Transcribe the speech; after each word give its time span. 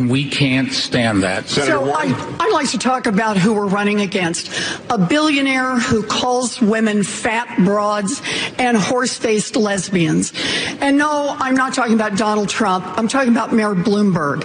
and 0.00 0.10
we 0.10 0.28
can't 0.28 0.72
stand 0.72 1.22
that. 1.22 1.48
Senator 1.48 1.72
so 1.72 1.92
I, 1.92 2.06
would 2.06 2.52
like 2.52 2.70
to 2.70 2.78
talk 2.78 3.06
about 3.06 3.36
who 3.36 3.52
we're 3.52 3.66
running 3.66 4.00
against. 4.00 4.50
A 4.88 4.96
billionaire 4.96 5.78
who 5.78 6.02
calls 6.02 6.60
women 6.60 7.02
fat 7.02 7.58
broads 7.64 8.22
and 8.58 8.76
horse-faced 8.76 9.56
lesbians. 9.56 10.32
And 10.80 10.96
no, 10.96 11.36
I'm 11.38 11.54
not 11.54 11.74
talking 11.74 11.94
about 11.94 12.16
Donald 12.16 12.48
Trump. 12.48 12.86
I'm 12.86 13.08
talking 13.08 13.30
about 13.30 13.52
Mayor 13.52 13.74
Bloomberg. 13.74 14.40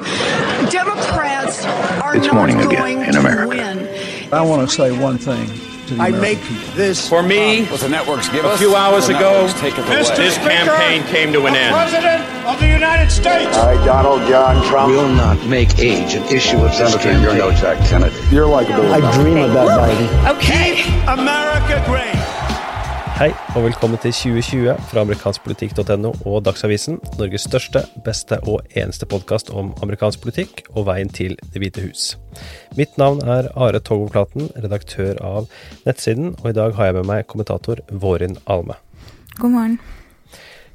Democrats 0.72 1.66
are 1.66 2.18
it's 2.18 2.28
not 2.28 2.50
going 2.50 3.12
to 3.12 3.48
win. 3.48 4.34
I 4.34 4.42
want 4.42 4.70
to 4.70 4.76
say 4.76 4.98
one 4.98 5.18
thing. 5.18 5.75
I 6.00 6.10
make 6.10 6.42
this 6.74 7.08
for 7.08 7.22
me. 7.22 7.66
What 7.66 7.80
the 7.80 7.90
networks 7.90 8.28
give 8.30 8.44
a 8.44 8.58
few 8.58 8.76
hours 8.76 9.08
ago, 9.08 9.46
Mr. 9.48 10.16
this 10.16 10.36
Speaker, 10.36 10.50
campaign 10.50 11.04
came 11.04 11.32
to 11.34 11.46
an 11.46 11.56
end. 11.56 11.76
President 11.76 12.24
of 12.46 12.60
the 12.60 12.68
United 12.68 13.12
States. 13.12 13.56
I, 13.56 13.76
Donald 13.86 14.28
John 14.28 14.66
Trump, 14.68 14.92
will 14.92 15.08
not 15.10 15.46
make 15.46 15.78
age 15.78 16.16
an 16.16 16.24
issue 16.24 16.58
of 16.58 16.74
Senator. 16.74 17.12
You're 17.22 17.36
no 17.36 17.52
Jack 17.52 17.88
Kennedy. 17.88 18.16
You're 18.32 18.48
likable. 18.48 18.92
I 18.92 19.00
dream 19.14 19.38
about 19.38 19.80
Biden. 19.80 20.36
Okay. 20.36 20.82
Keep 20.82 21.08
America 21.08 21.84
great. 21.86 22.25
Hei, 23.16 23.30
og 23.56 23.64
velkommen 23.64 23.96
til 24.04 24.12
2020 24.12 24.74
fra 24.90 25.06
amerikanskpolitikk.no 25.06 26.10
og 26.28 26.42
Dagsavisen, 26.44 26.98
Norges 27.16 27.46
største, 27.48 27.86
beste 28.04 28.42
og 28.44 28.66
eneste 28.76 29.08
podkast 29.08 29.54
om 29.56 29.70
amerikansk 29.86 30.20
politikk 30.26 30.66
og 30.74 30.90
veien 30.90 31.08
til 31.08 31.38
Det 31.54 31.62
hvite 31.64 31.86
hus. 31.86 32.10
Mitt 32.76 33.00
navn 33.00 33.24
er 33.24 33.48
Are 33.56 33.80
Togoplaten, 33.80 34.50
redaktør 34.60 35.16
av 35.24 35.48
nettsiden, 35.86 36.34
og 36.42 36.50
i 36.52 36.58
dag 36.60 36.76
har 36.76 36.92
jeg 36.92 36.98
med 36.98 37.08
meg 37.14 37.30
kommentator 37.32 37.80
Vårin 37.88 38.36
Alme. 38.52 38.76
God 39.40 39.56
morgen. 39.56 39.80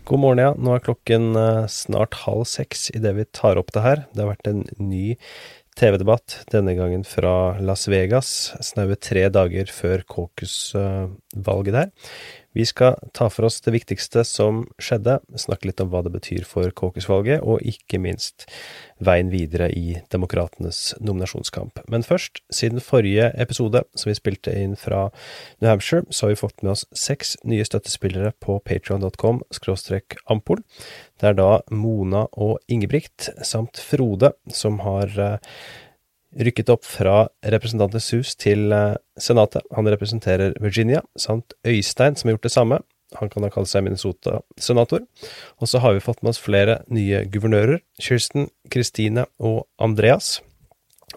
God 0.09 0.25
morgen, 0.25 0.41
ja. 0.41 0.55
Nå 0.57 0.73
er 0.79 0.87
klokken 0.89 1.35
eh, 1.37 1.69
snart 1.69 2.23
halv 2.25 2.49
seks 2.49 2.89
idet 2.97 3.19
vi 3.21 3.29
tar 3.37 3.61
opp 3.61 3.69
det 3.77 3.85
her. 3.85 4.07
Det 4.17 4.25
har 4.25 4.33
vært 4.33 4.49
en 4.49 4.65
ny 4.81 5.19
TV-debatt, 5.79 6.45
denne 6.53 6.75
gangen 6.77 7.05
fra 7.07 7.57
Las 7.63 7.87
Vegas, 7.91 8.53
snaue 8.65 8.99
tre 9.01 9.29
dager 9.33 9.71
før 9.73 10.03
caucus-valget 10.11 11.77
der. 11.77 11.93
Vi 12.57 12.65
skal 12.67 12.97
ta 13.15 13.29
for 13.31 13.47
oss 13.47 13.61
det 13.63 13.75
viktigste 13.77 14.25
som 14.27 14.65
skjedde, 14.83 15.21
snakke 15.39 15.69
litt 15.69 15.81
om 15.83 15.91
hva 15.93 16.03
det 16.03 16.11
betyr 16.15 16.47
for 16.49 16.73
caucus-valget, 16.75 17.45
og 17.47 17.63
ikke 17.63 18.01
minst 18.03 18.49
veien 18.99 19.31
videre 19.31 19.69
i 19.71 20.01
demokratenes 20.11 20.97
nominasjonskamp. 20.99 21.79
Men 21.93 22.03
først, 22.07 22.43
siden 22.51 22.83
forrige 22.83 23.31
episode, 23.41 23.85
som 23.95 24.11
vi 24.11 24.17
spilte 24.19 24.55
inn 24.57 24.75
fra 24.79 25.07
New 25.61 25.71
Hampshire, 25.71 26.03
så 26.11 26.27
har 26.27 26.35
vi 26.35 26.41
fått 26.43 26.65
med 26.65 26.75
oss 26.75 26.87
seks 26.91 27.37
nye 27.47 27.67
støttespillere 27.67 28.35
på 28.43 28.59
patreon.com 28.67 29.45
ampol. 30.31 30.65
Det 31.21 31.31
er 31.31 31.39
da 31.39 31.61
Mona 31.71 32.27
og 32.33 32.59
Ingebrigt, 32.69 33.31
samt 33.47 33.79
Frode, 33.79 34.35
som 34.51 34.83
har 34.83 35.15
eh, 35.21 35.55
rykket 36.37 36.71
opp 36.73 36.87
fra 36.87 37.25
Representantenes 37.43 38.11
hus 38.15 38.35
til 38.39 38.71
eh, 38.75 38.97
Senatet. 39.21 39.67
Han 39.77 39.89
representerer 39.91 40.55
Virginia, 40.63 41.03
samt 41.19 41.57
Øystein, 41.67 42.17
som 42.17 42.29
har 42.29 42.39
gjort 42.39 42.49
det 42.49 42.55
samme. 42.55 42.81
Han 43.19 43.31
kan 43.31 43.43
da 43.43 43.51
kalle 43.51 43.67
seg 43.67 43.83
Minnesota-senator. 43.87 45.03
Og 45.59 45.71
så 45.71 45.81
har 45.83 45.97
vi 45.97 46.05
fått 46.05 46.23
med 46.23 46.35
oss 46.35 46.43
flere 46.43 46.81
nye 46.93 47.25
guvernører. 47.31 47.83
Kirsten, 48.01 48.49
Kristine 48.71 49.27
og 49.43 49.65
Andreas. 49.83 50.39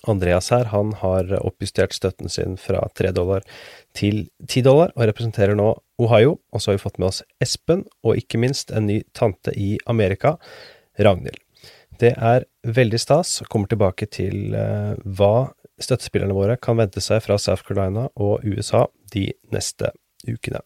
Andreas 0.09 0.49
her, 0.49 0.71
han 0.73 0.95
har 1.03 1.29
oppjustert 1.43 1.93
støtten 1.93 2.31
sin 2.33 2.57
fra 2.57 2.81
tre 2.97 3.13
dollar 3.13 3.45
til 3.93 4.25
ti 4.49 4.63
dollar, 4.65 4.91
og 4.97 5.05
representerer 5.11 5.53
nå 5.59 5.69
Ohio. 6.01 6.39
Og 6.51 6.61
så 6.61 6.71
har 6.71 6.79
vi 6.79 6.85
fått 6.87 6.97
med 6.97 7.11
oss 7.11 7.21
Espen, 7.43 7.85
og 8.01 8.17
ikke 8.17 8.41
minst 8.41 8.73
en 8.73 8.89
ny 8.89 9.03
tante 9.13 9.53
i 9.53 9.75
Amerika, 9.85 10.39
Ragnhild. 10.97 11.42
Det 12.03 12.11
er 12.19 12.45
veldig 12.67 12.99
stas. 12.99 13.37
Kommer 13.51 13.71
tilbake 13.71 14.09
til 14.11 14.55
uh, 14.57 14.93
hva 15.05 15.53
støttespillerne 15.81 16.35
våre 16.35 16.57
kan 16.59 16.77
vente 16.79 17.01
seg 17.03 17.23
fra 17.23 17.37
South 17.39 17.63
Carolina 17.67 18.09
og 18.19 18.43
USA 18.43 18.85
de 19.13 19.29
neste 19.53 19.93
ukene. 20.27 20.61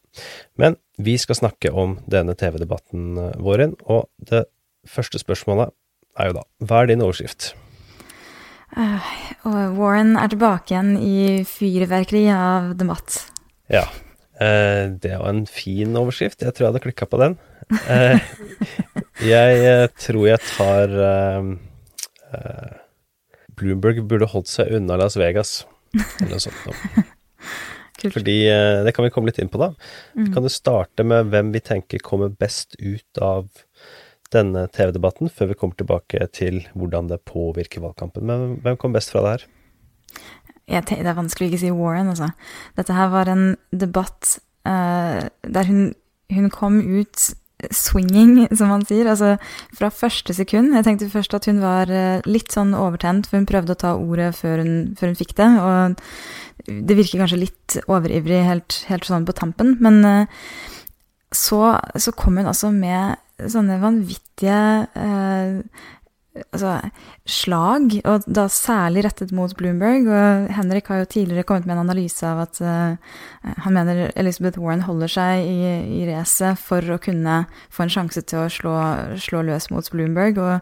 Men 0.57 0.77
vi 1.01 1.17
skal 1.21 1.37
snakke 1.39 1.71
om 1.73 1.97
denne 2.09 2.33
TV-debatten 2.37 3.19
uh, 3.19 3.29
vår, 3.43 3.67
og 3.85 4.07
det 4.17 4.47
første 4.87 5.21
spørsmålet 5.21 5.73
er 6.17 6.31
jo 6.31 6.39
da, 6.39 6.43
hva 6.65 6.81
er 6.81 6.91
din 6.91 7.05
overskrift? 7.05 7.51
Uh, 8.77 9.13
Warren 9.77 10.15
er 10.19 10.31
tilbake 10.33 10.73
igjen 10.73 10.95
i 10.99 11.43
fyrverkeri 11.47 12.25
av 12.33 12.73
debatt. 12.79 13.21
Ja. 13.73 13.85
Uh, 14.37 14.93
det 15.01 15.15
var 15.17 15.29
en 15.31 15.45
fin 15.49 15.95
overskrift. 15.97 16.41
Jeg 16.41 16.53
tror 16.53 16.67
jeg 16.67 16.73
hadde 16.73 16.83
klikka 16.85 17.09
på 17.09 17.21
den. 17.21 17.37
Uh, 17.87 18.17
jeg 19.23 19.61
uh, 19.65 19.87
tror 19.97 20.27
jeg 20.29 20.43
tar 20.45 20.93
uh, 20.93 21.45
Bloomberg 23.57 24.03
burde 24.09 24.29
holdt 24.29 24.51
seg 24.51 24.73
unna 24.77 24.97
Las 24.99 25.17
Vegas, 25.17 25.61
eller 25.95 26.35
noe 26.35 26.43
sånt. 26.43 27.13
Fordi 28.13 28.35
Det 28.85 28.91
kan 28.93 29.07
vi 29.07 29.09
komme 29.09 29.31
litt 29.31 29.39
inn 29.41 29.49
på, 29.49 29.57
da. 29.57 29.71
Mm. 30.13 30.27
Kan 30.35 30.45
du 30.45 30.51
starte 30.53 31.01
med 31.07 31.31
hvem 31.31 31.49
vi 31.55 31.63
tenker 31.65 32.03
kommer 32.05 32.29
best 32.29 32.75
ut 32.77 33.21
av 33.23 33.47
denne 34.29 34.67
TV-debatten, 34.69 35.31
før 35.33 35.49
vi 35.49 35.57
kommer 35.57 35.79
tilbake 35.79 36.27
til 36.29 36.59
hvordan 36.77 37.09
det 37.09 37.23
påvirker 37.25 37.81
valgkampen. 37.81 38.27
Men 38.29 38.59
hvem 38.61 38.77
kom 38.77 38.93
best 38.93 39.15
fra 39.15 39.23
det 39.25 39.33
her? 39.33 39.47
det 40.67 40.99
er 40.99 41.17
vanskelig 41.17 41.47
å 41.47 41.49
ikke 41.49 41.63
si 41.63 41.73
Warren, 41.73 42.13
altså. 42.13 42.29
Dette 42.77 42.93
her 42.93 43.09
var 43.09 43.33
en 43.33 43.47
debatt 43.73 44.35
der 44.67 45.69
hun, 45.71 45.93
hun 46.37 46.49
kom 46.53 46.77
ut 46.83 47.31
swinging, 47.73 48.47
som 48.55 48.69
man 48.71 48.85
sier. 48.85 49.09
Altså 49.09 49.35
fra 49.77 49.89
første 49.93 50.35
sekund. 50.37 50.75
Jeg 50.77 50.85
tenkte 50.85 51.09
først 51.11 51.33
at 51.37 51.47
hun 51.49 51.61
var 51.63 51.91
eh, 51.91 52.23
litt 52.29 52.53
sånn 52.53 52.75
overtent, 52.77 53.29
for 53.29 53.39
hun 53.39 53.49
prøvde 53.49 53.73
å 53.75 53.81
ta 53.81 53.93
ordet 53.97 54.33
før 54.37 54.63
hun, 54.63 54.73
før 54.99 55.11
hun 55.13 55.19
fikk 55.19 55.35
det. 55.39 55.49
Og 55.63 55.97
det 56.67 56.97
virker 56.99 57.23
kanskje 57.23 57.43
litt 57.45 57.77
overivrig 57.85 58.43
helt, 58.45 58.81
helt 58.91 59.07
sånn 59.07 59.27
på 59.27 59.35
tampen. 59.37 59.75
Men 59.83 60.01
eh, 60.05 60.43
så, 61.33 61.77
så 61.97 62.13
kom 62.15 62.39
hun 62.39 62.49
altså 62.49 62.71
med 62.73 63.17
sånne 63.37 63.77
vanvittige 63.81 64.61
eh, 64.97 65.59
altså, 66.53 66.89
slag, 67.27 68.01
og 68.07 68.23
da 68.27 68.47
særlig 68.51 69.03
rettet 69.05 69.31
mot 69.35 69.55
Bloomberg. 69.57 70.07
Og 70.07 70.47
Henrik 70.55 70.87
har 70.91 70.97
jo 71.01 71.11
tidligere 71.11 71.43
kommet 71.47 71.65
med 71.67 71.75
en 71.77 71.85
analyse 71.85 72.23
av 72.27 72.37
at 72.45 72.55
uh, 72.63 72.91
han 73.63 73.73
mener 73.75 73.95
Elizabeth 74.15 74.59
Warren 74.61 74.87
holder 74.87 75.09
seg 75.11 75.31
i, 75.47 75.59
i 76.01 76.03
racet 76.09 76.53
for 76.61 76.81
å 76.93 77.03
kunne 77.03 77.35
få 77.73 77.79
en 77.85 77.93
sjanse 77.93 78.21
til 78.27 78.39
å 78.43 78.53
slå, 78.53 78.75
slå 79.21 79.39
løs 79.47 79.65
mot 79.73 79.85
Bloomberg. 79.93 80.35
og 80.41 80.53
uh, 80.57 80.61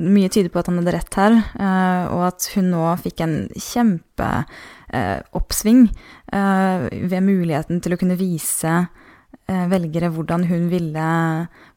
Mye 0.00 0.30
tyder 0.32 0.50
på 0.52 0.60
at 0.62 0.68
han 0.70 0.78
hadde 0.82 0.96
rett 0.98 1.14
her, 1.20 1.32
uh, 1.60 2.04
og 2.14 2.20
at 2.32 2.40
hun 2.56 2.66
nå 2.74 2.84
fikk 3.04 3.18
en 3.26 3.36
kjempeoppsving 3.54 5.80
ved 6.26 7.22
muligheten 7.22 7.80
til 7.82 7.92
å 7.94 7.98
kunne 8.00 8.18
vise 8.18 8.72
velgere 9.46 10.08
hvordan 10.10 10.48
hun 10.48 10.64
ville 10.72 11.06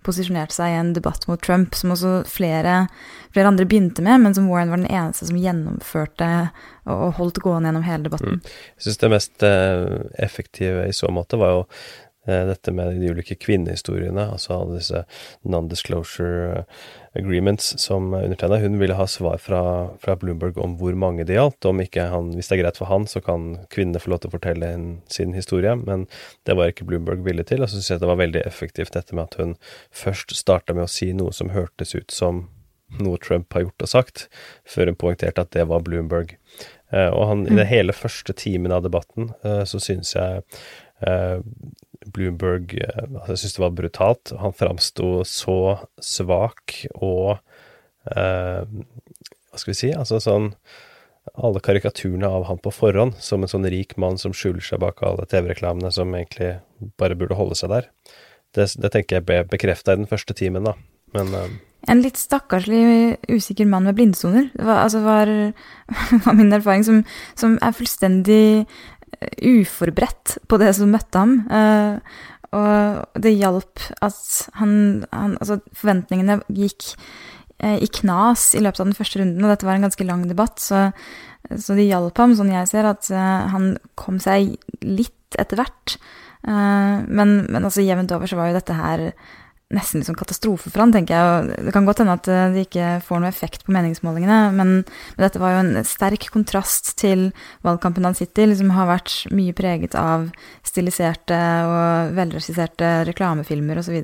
posisjonert 0.06 0.54
seg 0.56 0.72
i 0.74 0.78
en 0.80 0.92
debatt 0.96 1.28
mot 1.30 1.42
Trump, 1.44 1.76
som 1.78 1.94
også 1.94 2.24
flere, 2.26 2.88
flere, 3.30 3.52
andre 3.52 3.68
begynte 3.70 4.02
med, 4.02 4.24
men 4.24 4.34
som 4.34 4.48
Warren 4.50 4.72
var 4.74 4.82
den 4.82 4.90
eneste 4.90 5.28
som 5.30 5.38
gjennomførte 5.38 6.30
og 6.90 7.20
holdt 7.20 7.42
gående 7.44 7.70
gjennom 7.70 7.86
hele 7.86 8.08
debatten. 8.08 8.40
Mm. 8.40 8.54
Jeg 8.80 8.88
syns 8.88 9.02
det 9.04 9.12
mest 9.14 9.46
eh, 9.46 9.86
effektive 10.26 10.88
i 10.90 10.96
så 10.98 11.12
måte 11.14 11.38
var 11.38 11.60
jo 11.60 11.66
Eh, 11.68 12.09
dette 12.50 12.74
med 12.76 13.00
de 13.02 13.12
ulike 13.14 13.38
kvinnehistoriene, 13.40 14.30
altså 14.36 14.56
alle 14.56 14.80
disse 14.80 15.04
non-disclosure 15.48 16.64
agreements 17.18 17.74
som 17.82 18.14
undertegna. 18.14 18.58
Hun 18.58 18.78
ville 18.80 18.94
ha 18.94 19.08
svar 19.08 19.38
fra, 19.38 19.62
fra, 20.00 20.16
Bloomberg 20.16 20.58
om 20.62 20.76
hvor 20.80 20.94
mange 20.94 21.26
det 21.26 21.38
gjaldt. 21.38 21.66
Om 21.66 21.82
ikke 21.84 22.06
han, 22.12 22.34
hvis 22.38 22.52
det 22.52 22.58
er 22.58 22.64
greit 22.64 22.80
for 22.80 22.92
han, 22.92 23.08
så 23.10 23.22
kan 23.26 23.52
kvinnene 23.74 24.02
få 24.02 24.14
lov 24.14 24.24
til 24.24 24.32
å 24.32 24.36
fortelle 24.38 24.72
sin 25.10 25.34
historie. 25.38 25.74
Men 25.80 26.06
det 26.48 26.58
var 26.60 26.72
ikke 26.72 26.88
Bloomberg 26.90 27.26
villig 27.26 27.50
til. 27.50 27.64
Og 27.64 27.72
så 27.72 27.80
syns 27.80 27.96
jeg 27.96 28.04
det 28.04 28.12
var 28.12 28.22
veldig 28.22 28.46
effektivt 28.46 28.96
dette 28.98 29.18
med 29.18 29.26
at 29.28 29.40
hun 29.42 29.58
først 29.90 30.36
starta 30.38 30.78
med 30.78 30.86
å 30.86 30.92
si 30.92 31.12
noe 31.18 31.34
som 31.36 31.54
hørtes 31.56 31.96
ut 31.98 32.14
som 32.14 32.48
noe 32.98 33.20
Trump 33.22 33.54
har 33.54 33.68
gjort 33.68 33.86
og 33.86 33.92
sagt, 33.92 34.28
før 34.66 34.90
hun 34.90 34.98
poengterte 34.98 35.44
at 35.44 35.54
det 35.54 35.68
var 35.70 35.84
Bloomberg. 35.86 36.36
Eh, 36.90 37.10
og 37.10 37.28
han, 37.30 37.44
i 37.46 37.54
den 37.54 37.62
mm. 37.62 37.70
hele 37.70 37.94
første 37.94 38.34
timen 38.34 38.74
av 38.74 38.82
debatten 38.86 39.30
eh, 39.46 39.62
så 39.70 39.82
syns 39.84 40.16
jeg 40.16 40.42
Bloomberg 41.00 42.74
eh, 42.80 43.04
altså 43.04 43.36
Jeg 43.36 43.42
syns 43.44 43.58
det 43.58 43.64
var 43.64 43.76
brutalt. 43.78 44.34
Han 44.42 44.56
framsto 44.56 45.10
så 45.28 45.60
svak 46.04 46.84
og 46.96 47.40
eh, 48.16 48.64
Hva 48.64 49.62
skal 49.62 49.74
vi 49.74 49.80
si? 49.82 49.92
Altså 49.96 50.22
sånn 50.24 50.54
Alle 51.36 51.62
karikaturene 51.64 52.30
av 52.30 52.48
han 52.50 52.62
på 52.64 52.74
forhånd, 52.74 53.20
som 53.22 53.44
en 53.44 53.52
sånn 53.52 53.68
rik 53.70 53.98
mann 54.02 54.18
som 54.22 54.34
skjuler 54.36 54.64
seg 54.66 54.82
bak 54.82 55.04
alle 55.06 55.28
TV-reklamene, 55.30 55.92
som 55.94 56.16
egentlig 56.16 56.56
bare 56.98 57.18
burde 57.20 57.38
holde 57.38 57.58
seg 57.60 57.70
der. 57.70 57.90
Det, 58.58 58.66
det 58.82 58.90
tenker 58.96 59.20
jeg 59.20 59.28
ble 59.28 59.44
bekrefta 59.52 59.94
i 59.94 60.00
den 60.00 60.10
første 60.10 60.34
timen, 60.34 60.66
da. 60.66 60.74
Men 61.14 61.36
eh, 61.38 61.52
en 61.88 62.02
litt 62.04 62.20
stakkarslig 62.20 63.18
usikker 63.32 63.68
mann 63.70 63.88
med 63.88 63.96
blindsoner, 63.98 64.50
var, 64.60 64.84
altså 64.84 65.00
var, 65.06 65.30
var 66.26 66.36
min 66.38 66.52
erfaring, 66.54 66.84
som, 66.86 67.04
som, 67.40 67.56
er 67.64 67.76
fullstendig 67.76 68.66
uforberedt 69.20 70.38
på 70.48 70.60
det 70.62 70.74
som 70.78 70.92
møtte 70.94 71.22
ham. 71.22 71.34
Uh, 71.52 72.00
og 72.56 73.20
det 73.22 73.36
hjalp 73.38 73.82
at 74.02 74.22
han, 74.58 74.72
han, 75.14 75.36
Altså, 75.38 75.60
forventningene 75.78 76.40
gikk 76.50 76.96
eh, 77.62 77.76
i 77.78 77.90
knas 78.00 78.56
i 78.58 78.64
løpet 78.64 78.82
av 78.82 78.88
den 78.90 78.98
første 78.98 79.22
runden, 79.22 79.44
og 79.46 79.54
dette 79.54 79.68
var 79.68 79.78
en 79.78 79.86
ganske 79.86 80.08
lang 80.08 80.24
debatt, 80.26 80.58
så, 80.58 80.88
så 81.54 81.78
det 81.78 81.86
hjalp 81.86 82.18
ham, 82.18 82.34
sånn 82.34 82.50
jeg 82.56 82.72
ser, 82.72 82.90
at 82.90 83.06
uh, 83.14 83.46
han 83.54 83.76
kom 83.94 84.18
seg 84.24 84.56
litt 84.82 85.38
etter 85.38 85.62
hvert. 85.62 86.00
Men, 86.40 87.34
men 87.52 87.66
altså 87.68 87.84
jevnt 87.84 88.14
over 88.16 88.30
så 88.32 88.38
var 88.40 88.48
jo 88.48 88.56
dette 88.56 88.74
her 88.74 89.02
nesten 89.74 90.02
liksom 90.02 90.18
katastrofe 90.18 90.72
for 90.72 90.82
han, 90.82 90.94
tenker 90.94 91.14
jeg. 91.14 91.58
Det 91.68 91.74
kan 91.76 91.86
godt 91.86 92.02
hende 92.02 92.16
at 92.18 92.30
det 92.56 92.66
ikke 92.66 92.96
får 93.06 93.22
noe 93.22 93.30
effekt 93.30 93.66
på 93.66 93.74
meningsmålingene, 93.76 94.40
men, 94.58 94.74
dette 95.20 95.42
var 95.42 95.54
jo 95.54 95.62
en 95.64 95.86
sterk 95.86 96.30
kontrast 96.34 96.96
til 97.00 97.30
valgkampen 97.66 98.08
han 98.08 98.18
sitter 98.18 98.48
i, 98.48 98.52
liksom 98.54 98.74
har 98.74 98.90
vært 98.90 99.16
mye 99.36 99.56
preget 99.58 99.98
av 100.00 100.30
stiliserte 100.66 101.38
og 101.70 102.16
velregisserte 102.18 102.94
reklamefilmer 103.10 103.82
osv. 103.82 104.00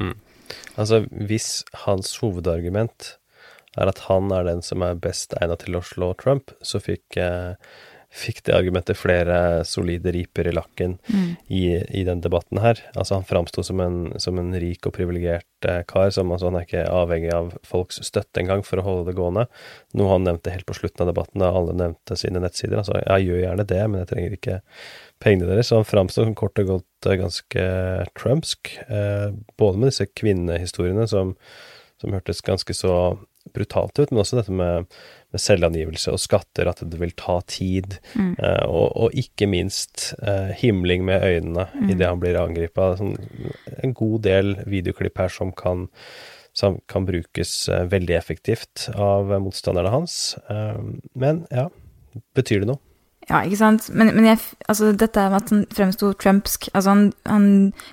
Mm. 0.00 0.14
Altså, 0.74 1.04
hvis 1.10 1.62
hans 1.84 2.16
hovedargument 2.22 3.14
er 3.78 3.90
at 3.90 4.04
han 4.08 4.30
er 4.34 4.46
den 4.46 4.62
som 4.62 4.82
er 4.86 4.98
best 4.98 5.34
egnet 5.40 5.64
til 5.64 5.78
å 5.78 5.84
slå 5.84 6.12
Trump, 6.20 6.52
så 6.62 6.80
fikk 6.82 7.18
eh, 7.20 7.54
fikk 8.14 8.44
det 8.46 8.54
argumentet 8.54 8.98
flere 8.98 9.64
solide 9.66 10.12
riper 10.14 10.46
i 10.46 10.52
lakken 10.54 10.96
mm. 11.02 11.30
i, 11.50 11.62
i 11.98 12.04
den 12.06 12.20
debatten 12.22 12.60
her. 12.62 12.78
Altså, 12.94 13.16
han 13.18 13.26
framsto 13.26 13.64
som, 13.66 13.80
som, 14.22 14.38
en 14.38 14.54
rik 14.60 14.86
og 14.86 14.94
privilegert 14.94 15.66
eh, 15.66 15.80
kar, 15.88 16.12
som 16.14 16.30
altså, 16.30 16.50
han 16.50 16.60
er 16.60 16.68
ikke 16.68 16.84
avhengig 16.86 17.32
av 17.34 17.50
folks 17.66 17.98
støtte 18.06 18.44
engang 18.44 18.62
for 18.66 18.78
å 18.78 18.86
holde 18.86 19.08
det 19.10 19.16
gående. 19.18 19.48
Noe 19.98 20.12
han 20.12 20.28
nevnte 20.28 20.54
helt 20.54 20.68
på 20.68 20.78
slutten 20.78 21.02
av 21.02 21.10
debatten, 21.10 21.42
da 21.42 21.50
alle 21.50 21.74
nevnte 21.80 22.18
sine 22.20 22.42
nettsider. 22.44 22.78
Altså, 22.84 23.00
jeg 23.02 23.26
gjør 23.26 23.42
gjerne 23.42 23.68
det, 23.74 23.82
men 23.88 24.04
jeg 24.04 24.12
trenger 24.12 24.38
ikke 24.38 24.58
pengene 25.24 25.50
deres. 25.50 25.72
Så 25.72 25.82
han 25.82 25.90
framsto 25.90 26.30
kort 26.38 26.62
og 26.62 26.70
godt 26.70 27.10
eh, 27.10 27.20
ganske 27.24 27.68
trumpsk, 28.14 28.76
eh, 28.86 29.28
både 29.58 29.80
med 29.80 29.90
disse 29.90 30.06
kvinnehistoriene 30.14 31.10
som, 31.10 31.34
som 31.98 32.14
hørtes 32.14 32.46
ganske 32.46 32.78
så 32.78 32.94
brutalt 33.54 33.98
ut, 33.98 34.10
men 34.10 34.22
også 34.22 34.38
dette 34.38 34.54
med 34.54 34.86
med 35.34 35.42
selvangivelse 35.42 36.14
og 36.14 36.22
skatter, 36.22 36.70
at 36.70 36.82
det 36.86 37.00
vil 37.00 37.14
ta 37.18 37.40
tid. 37.50 37.98
Mm. 38.14 38.34
Uh, 38.38 38.64
og, 38.68 38.86
og, 39.06 39.18
ikke 39.18 39.48
minst 39.50 40.12
uh, 40.22 40.54
himling 40.60 41.04
med 41.06 41.26
øynene 41.26 41.66
mm. 41.72 41.90
idet 41.90 42.08
han 42.10 42.22
blir 42.22 42.40
angrepet. 42.40 43.00
Sånn, 43.00 43.18
en 43.82 43.94
god 43.96 44.24
del 44.28 44.56
videoklipp 44.70 45.18
her 45.24 45.34
som 45.34 45.52
kan, 45.56 45.88
som 46.56 46.78
kan 46.90 47.08
brukes 47.08 47.56
uh, 47.72 47.84
veldig 47.90 48.18
effektivt 48.18 48.88
av 48.94 49.34
motstanderne 49.42 49.92
hans. 49.94 50.36
men 51.14 51.46
ja, 51.50 51.68
betyr 52.36 52.62
det 52.62 52.70
noe? 52.70 52.82
Ja, 53.24 53.40
ikke 53.40 53.56
sant. 53.56 53.86
Men, 53.96 54.10
men 54.16 54.26
jeg, 54.28 54.40
altså, 54.68 54.90
dette 54.92 55.22
med 55.30 55.38
at 55.38 55.52
han 55.52 55.62
fremsto 55.72 56.10
trumpsk 56.20 56.68
altså 56.72 56.92
han, 56.92 57.04
han, 57.28 57.46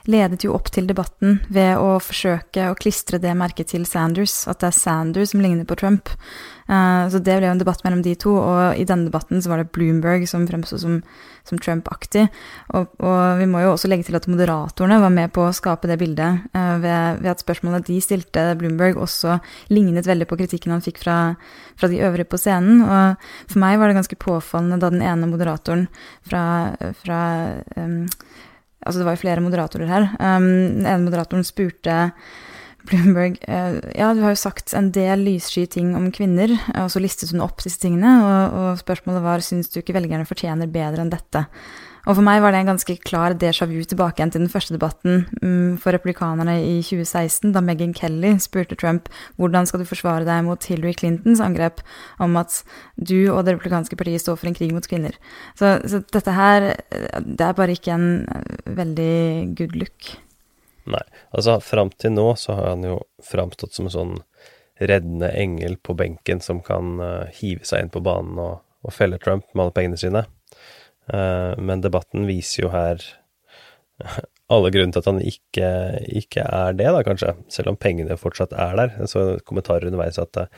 ledet 0.09 0.43
jo 0.43 0.55
opp 0.57 0.71
til 0.75 0.89
debatten 0.89 1.39
ved 1.53 1.79
å 1.79 1.95
forsøke 2.03 2.67
å 2.71 2.77
klistre 2.79 3.21
det 3.21 3.33
merket 3.39 3.71
til 3.71 3.85
Sanders, 3.87 4.41
at 4.51 4.59
det 4.63 4.71
er 4.71 4.79
Sanders 4.79 5.31
som 5.31 5.43
ligner 5.43 5.67
på 5.67 5.79
Trump. 5.79 6.11
Uh, 6.71 7.03
så 7.11 7.19
det 7.19 7.35
ble 7.35 7.49
jo 7.49 7.51
en 7.51 7.59
debatt 7.59 7.81
mellom 7.83 7.99
de 8.05 8.13
to, 8.15 8.31
og 8.39 8.79
i 8.79 8.85
denne 8.87 9.09
debatten 9.09 9.41
så 9.43 9.51
var 9.51 9.59
det 9.59 9.73
Bloomberg 9.75 10.23
som 10.29 10.45
fremsto 10.47 10.77
som, 10.79 11.01
som 11.47 11.59
Trump-aktig. 11.59 12.29
Og, 12.77 12.93
og, 13.03 13.17
vi 13.41 13.47
må 13.51 13.59
jo 13.65 13.73
også 13.73 13.89
legge 13.91 14.07
til 14.07 14.15
at 14.15 14.29
moderatorene 14.31 15.01
var 15.03 15.11
med 15.11 15.33
på 15.35 15.43
å 15.43 15.55
skape 15.55 15.89
det 15.91 15.99
bildet 15.99 16.45
uh, 16.55 16.77
ved, 16.79 17.19
ved, 17.19 17.29
at 17.33 17.43
spørsmålet 17.43 17.89
de 17.89 17.97
stilte 18.03 18.45
Bloomberg 18.61 19.01
også 19.03 19.41
lignet 19.73 20.07
veldig 20.07 20.29
på 20.29 20.39
kritikken 20.39 20.71
han 20.71 20.85
fikk 20.85 21.01
fra, 21.03 21.17
fra, 21.75 21.91
de 21.91 21.99
øvrige 22.07 22.29
på 22.31 22.39
scenen. 22.39 22.85
Og 22.85 23.27
for 23.51 23.63
meg 23.65 23.75
var 23.81 23.91
det 23.91 23.99
ganske 23.99 24.21
påfallende 24.21 24.79
da 24.79 24.93
den 24.93 25.03
ene 25.03 25.27
moderatoren 25.27 25.89
fra, 26.27 26.45
fra 27.03 27.19
um, 27.75 28.05
Altså 28.81 28.97
det 28.97 29.05
var 29.05 29.13
jo 29.13 29.21
flere 29.21 29.41
moderatorer 29.45 29.85
her. 29.91 30.07
Um, 30.17 30.47
den 30.79 30.87
ene 30.87 31.03
moderatoren 31.03 31.45
spurte 31.45 32.07
Bloomberg 32.89 33.37
eh, 33.47 33.77
Ja, 33.97 34.11
du 34.15 34.23
har 34.23 34.33
jo 34.33 34.41
sagt 34.41 34.73
en 34.77 34.91
del 34.95 35.25
lyssky 35.27 35.67
ting 35.69 35.93
om 35.97 36.09
kvinner, 36.15 36.53
og 36.79 36.89
så 36.93 37.03
listet 37.03 37.33
hun 37.33 37.43
opp 37.45 37.61
disse 37.63 37.81
tingene, 37.81 38.17
og, 38.25 38.57
og 38.57 38.81
spørsmålet 38.81 39.25
var 39.25 39.45
syns 39.45 39.71
du 39.71 39.81
ikke 39.81 39.95
velgerne 39.97 40.27
fortjener 40.27 40.71
bedre 40.71 41.05
enn 41.05 41.13
dette. 41.13 41.45
Og 42.07 42.17
for 42.17 42.25
meg 42.25 42.39
var 42.41 42.53
det 42.53 42.63
en 42.63 42.71
ganske 42.71 42.95
klar 43.05 43.35
déjà 43.37 43.67
vu 43.69 43.77
tilbake 43.85 44.17
igjen 44.17 44.31
til 44.33 44.43
den 44.43 44.51
første 44.51 44.73
debatten 44.73 45.25
um, 45.43 45.77
for 45.81 45.93
republikanerne 45.93 46.55
i 46.63 46.79
2016, 46.81 47.51
da 47.53 47.61
Meghan 47.61 47.93
Kelly 47.97 48.33
spurte 48.41 48.77
Trump 48.79 49.09
hvordan 49.37 49.69
skal 49.69 49.83
du 49.83 49.89
forsvare 49.89 50.25
deg 50.25 50.41
mot 50.47 50.65
Hillary 50.65 50.95
Clintons 50.97 51.43
angrep 51.43 51.83
om 52.21 52.39
at 52.41 52.63
du 52.97 53.29
og 53.29 53.45
det 53.45 53.57
republikanske 53.57 53.99
partiet 53.99 54.23
står 54.23 54.41
for 54.41 54.49
en 54.49 54.57
krig 54.57 54.73
mot 54.73 54.87
kvinner. 54.89 55.13
Så, 55.53 55.77
så 55.85 56.01
dette 56.01 56.33
her, 56.33 56.71
eh, 56.73 57.21
det 57.21 57.45
er 57.45 57.57
bare 57.57 57.77
ikke 57.77 57.93
en 57.93 58.09
veldig 58.65 59.13
good 59.59 59.77
look. 59.77 60.13
Nei. 60.89 61.03
Altså, 61.29 61.59
fram 61.63 61.91
til 61.93 62.15
nå 62.15 62.31
så 62.39 62.55
har 62.57 62.73
han 62.73 62.85
jo 62.87 62.97
framstått 63.25 63.77
som 63.77 63.87
en 63.87 63.95
sånn 63.95 64.17
reddende 64.81 65.29
engel 65.37 65.77
på 65.77 65.93
benken 65.93 66.41
som 66.41 66.61
kan 66.65 66.97
uh, 67.01 67.29
hive 67.37 67.65
seg 67.67 67.85
inn 67.85 67.93
på 67.93 68.01
banen 68.03 68.39
og, 68.41 68.61
og, 68.81 68.93
felle 68.95 69.19
Trump 69.21 69.45
med 69.53 69.67
alle 69.67 69.75
pengene 69.75 69.99
sine. 70.01 70.25
Uh, 71.11 71.53
men 71.61 71.83
debatten 71.83 72.25
viser 72.29 72.65
jo 72.65 72.71
her 72.73 73.03
alle 74.51 74.71
grunner 74.73 74.95
til 74.95 75.03
at 75.03 75.11
han 75.11 75.21
ikke, 75.21 75.69
ikke, 76.23 76.47
er 76.47 76.73
det, 76.79 76.89
da, 76.95 77.03
kanskje. 77.05 77.35
Selv 77.53 77.73
om 77.73 77.79
pengene 77.79 78.17
fortsatt 78.19 78.55
er 78.57 78.73
der. 78.79 78.97
Jeg 79.03 79.13
så 79.13 79.25
kommentarer 79.45 79.85
underveis 79.91 80.17
at 80.21 80.41
uh, 80.41 80.49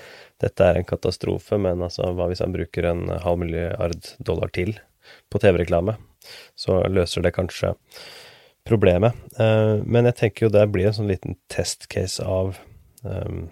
dette 0.43 0.71
er 0.71 0.79
en 0.79 0.87
katastrofe, 0.87 1.59
men 1.59 1.83
altså, 1.83 2.13
hva 2.15 2.31
hvis 2.31 2.45
han 2.45 2.55
bruker 2.55 2.87
en 2.89 3.09
halv 3.25 3.43
milliard 3.43 4.13
dollar 4.23 4.55
til 4.55 4.77
på 5.27 5.43
TV-reklame? 5.43 5.97
Så 6.55 6.79
løser 6.87 7.25
det 7.25 7.35
kanskje 7.35 7.73
problemet. 8.67 9.17
Uh, 9.39 9.81
men 9.85 10.07
jeg 10.09 10.19
tenker 10.19 10.47
jo 10.47 10.53
det 10.53 10.65
blir 10.71 10.89
en 10.89 10.97
sånn 10.99 11.11
liten 11.11 11.37
testcase 11.51 12.23
av 12.23 12.57
um, 13.03 13.49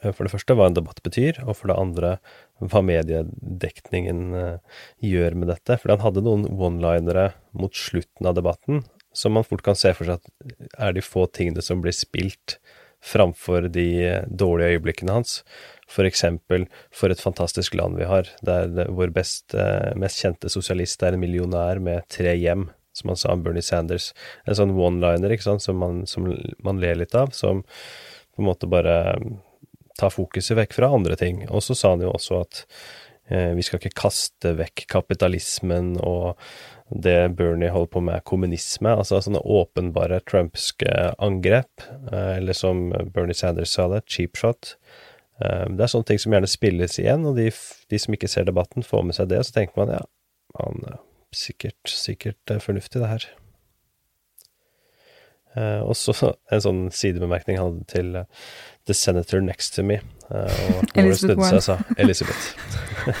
For 0.00 0.24
det 0.24 0.32
første 0.32 0.56
hva 0.56 0.70
en 0.70 0.76
debatt 0.78 1.02
betyr, 1.04 1.42
og 1.44 1.58
for 1.58 1.70
det 1.70 1.76
andre 1.76 2.14
hva 2.60 2.80
mediedekningen 2.84 4.22
uh, 4.32 4.80
gjør 5.04 5.36
med 5.36 5.52
dette. 5.52 5.78
For 5.80 5.92
han 5.92 6.02
hadde 6.04 6.24
noen 6.26 6.48
one-linere 6.50 7.30
mot 7.52 7.76
slutten 7.76 8.30
av 8.30 8.38
debatten 8.38 8.84
som 9.12 9.34
man 9.34 9.44
fort 9.46 9.64
kan 9.66 9.74
se 9.74 9.90
for 9.96 10.06
seg 10.06 10.20
at 10.20 10.76
er 10.78 10.94
de 10.94 11.02
få 11.02 11.24
tingene 11.34 11.62
som 11.66 11.80
blir 11.82 11.94
spilt 11.96 12.60
framfor 13.02 13.66
de 13.72 13.88
dårlige 14.28 14.76
øyeblikkene 14.76 15.16
hans. 15.16 15.40
For 15.90 16.06
eksempel, 16.06 16.68
for 16.94 17.10
et 17.10 17.22
fantastisk 17.22 17.74
land 17.74 17.98
vi 17.98 18.06
har, 18.06 18.28
der 18.46 18.92
vår 18.92 19.10
best, 19.16 19.56
mest 19.98 20.20
kjente 20.20 20.52
sosialist 20.52 21.02
er 21.02 21.16
en 21.16 21.24
millionær 21.24 21.80
med 21.82 22.06
tre 22.12 22.36
hjem 22.38 22.68
som 23.00 23.12
han 23.12 23.20
sa 23.20 23.34
om 23.34 23.44
Bernie 23.44 23.64
Sanders. 23.64 24.10
En 24.46 24.58
sånn 24.58 24.76
one-liner 24.76 25.34
ikke 25.34 25.48
sant, 25.48 25.64
som 25.64 25.80
man, 25.80 26.04
som 26.10 26.28
man, 26.64 26.80
ler 26.82 27.00
litt 27.00 27.16
av, 27.18 27.32
som 27.36 27.64
på 27.64 28.42
en 28.42 28.48
måte 28.48 28.68
bare 28.70 29.16
um, 29.18 29.38
tar 29.98 30.12
fokuset 30.14 30.56
vekk 30.58 30.76
fra 30.78 30.92
andre 30.94 31.16
ting. 31.20 31.44
Og 31.50 31.64
så 31.64 31.76
sa 31.76 31.94
han 31.94 32.04
jo 32.04 32.12
også 32.14 32.40
at 32.40 32.64
eh, 33.28 33.50
vi 33.56 33.64
skal 33.66 33.80
ikke 33.80 33.98
kaste 34.00 34.54
vekk 34.58 34.86
kapitalismen 34.90 35.96
og 35.98 36.38
det 36.90 37.36
Bernie 37.38 37.70
holder 37.70 37.92
på 37.92 38.02
med, 38.02 38.24
kommunisme. 38.26 38.94
Altså 38.96 39.20
sånne 39.22 39.42
åpenbare 39.44 40.22
trumpske 40.26 41.12
angrep, 41.22 41.84
eh, 42.10 42.36
eller 42.38 42.56
som 42.56 42.88
Bernie 43.14 43.36
Sanders 43.36 43.76
sa 43.76 43.88
det, 43.92 44.02
cheap 44.10 44.40
shot. 44.40 44.74
Eh, 45.40 45.66
det 45.70 45.84
er 45.84 45.92
sånne 45.92 46.10
ting 46.10 46.22
som 46.22 46.34
gjerne 46.34 46.50
spilles 46.50 46.98
igjen, 46.98 47.28
og 47.28 47.38
de, 47.38 47.50
de 47.90 48.02
som 48.02 48.16
ikke 48.16 48.30
ser 48.30 48.48
debatten, 48.48 48.86
får 48.86 49.06
med 49.06 49.18
seg 49.18 49.30
det. 49.32 49.44
Så 49.46 49.56
tenker 49.56 49.78
man 49.80 49.94
ja, 49.94 50.02
han 50.58 50.82
sikkert, 51.36 51.80
sikkert 51.86 52.50
eh, 52.50 52.60
fornuftig, 52.62 53.00
det 53.02 53.10
her. 53.10 53.28
Uh, 55.56 55.82
og 55.82 55.96
så 55.98 56.14
en 56.54 56.62
sånn 56.62 56.82
sidebemerkning 56.94 57.58
han 57.58 57.72
hadde 57.72 57.86
til 57.90 58.12
uh, 58.22 58.44
The 58.86 58.94
Senator 58.94 59.42
Next 59.42 59.74
to 59.76 59.84
Me. 59.86 59.98
Uh, 60.30 60.46
og 60.46 60.92
Elizabeth 61.02 61.40
Warren. 61.42 61.64
Sa, 61.64 61.80
Elizabeth. 61.98 62.52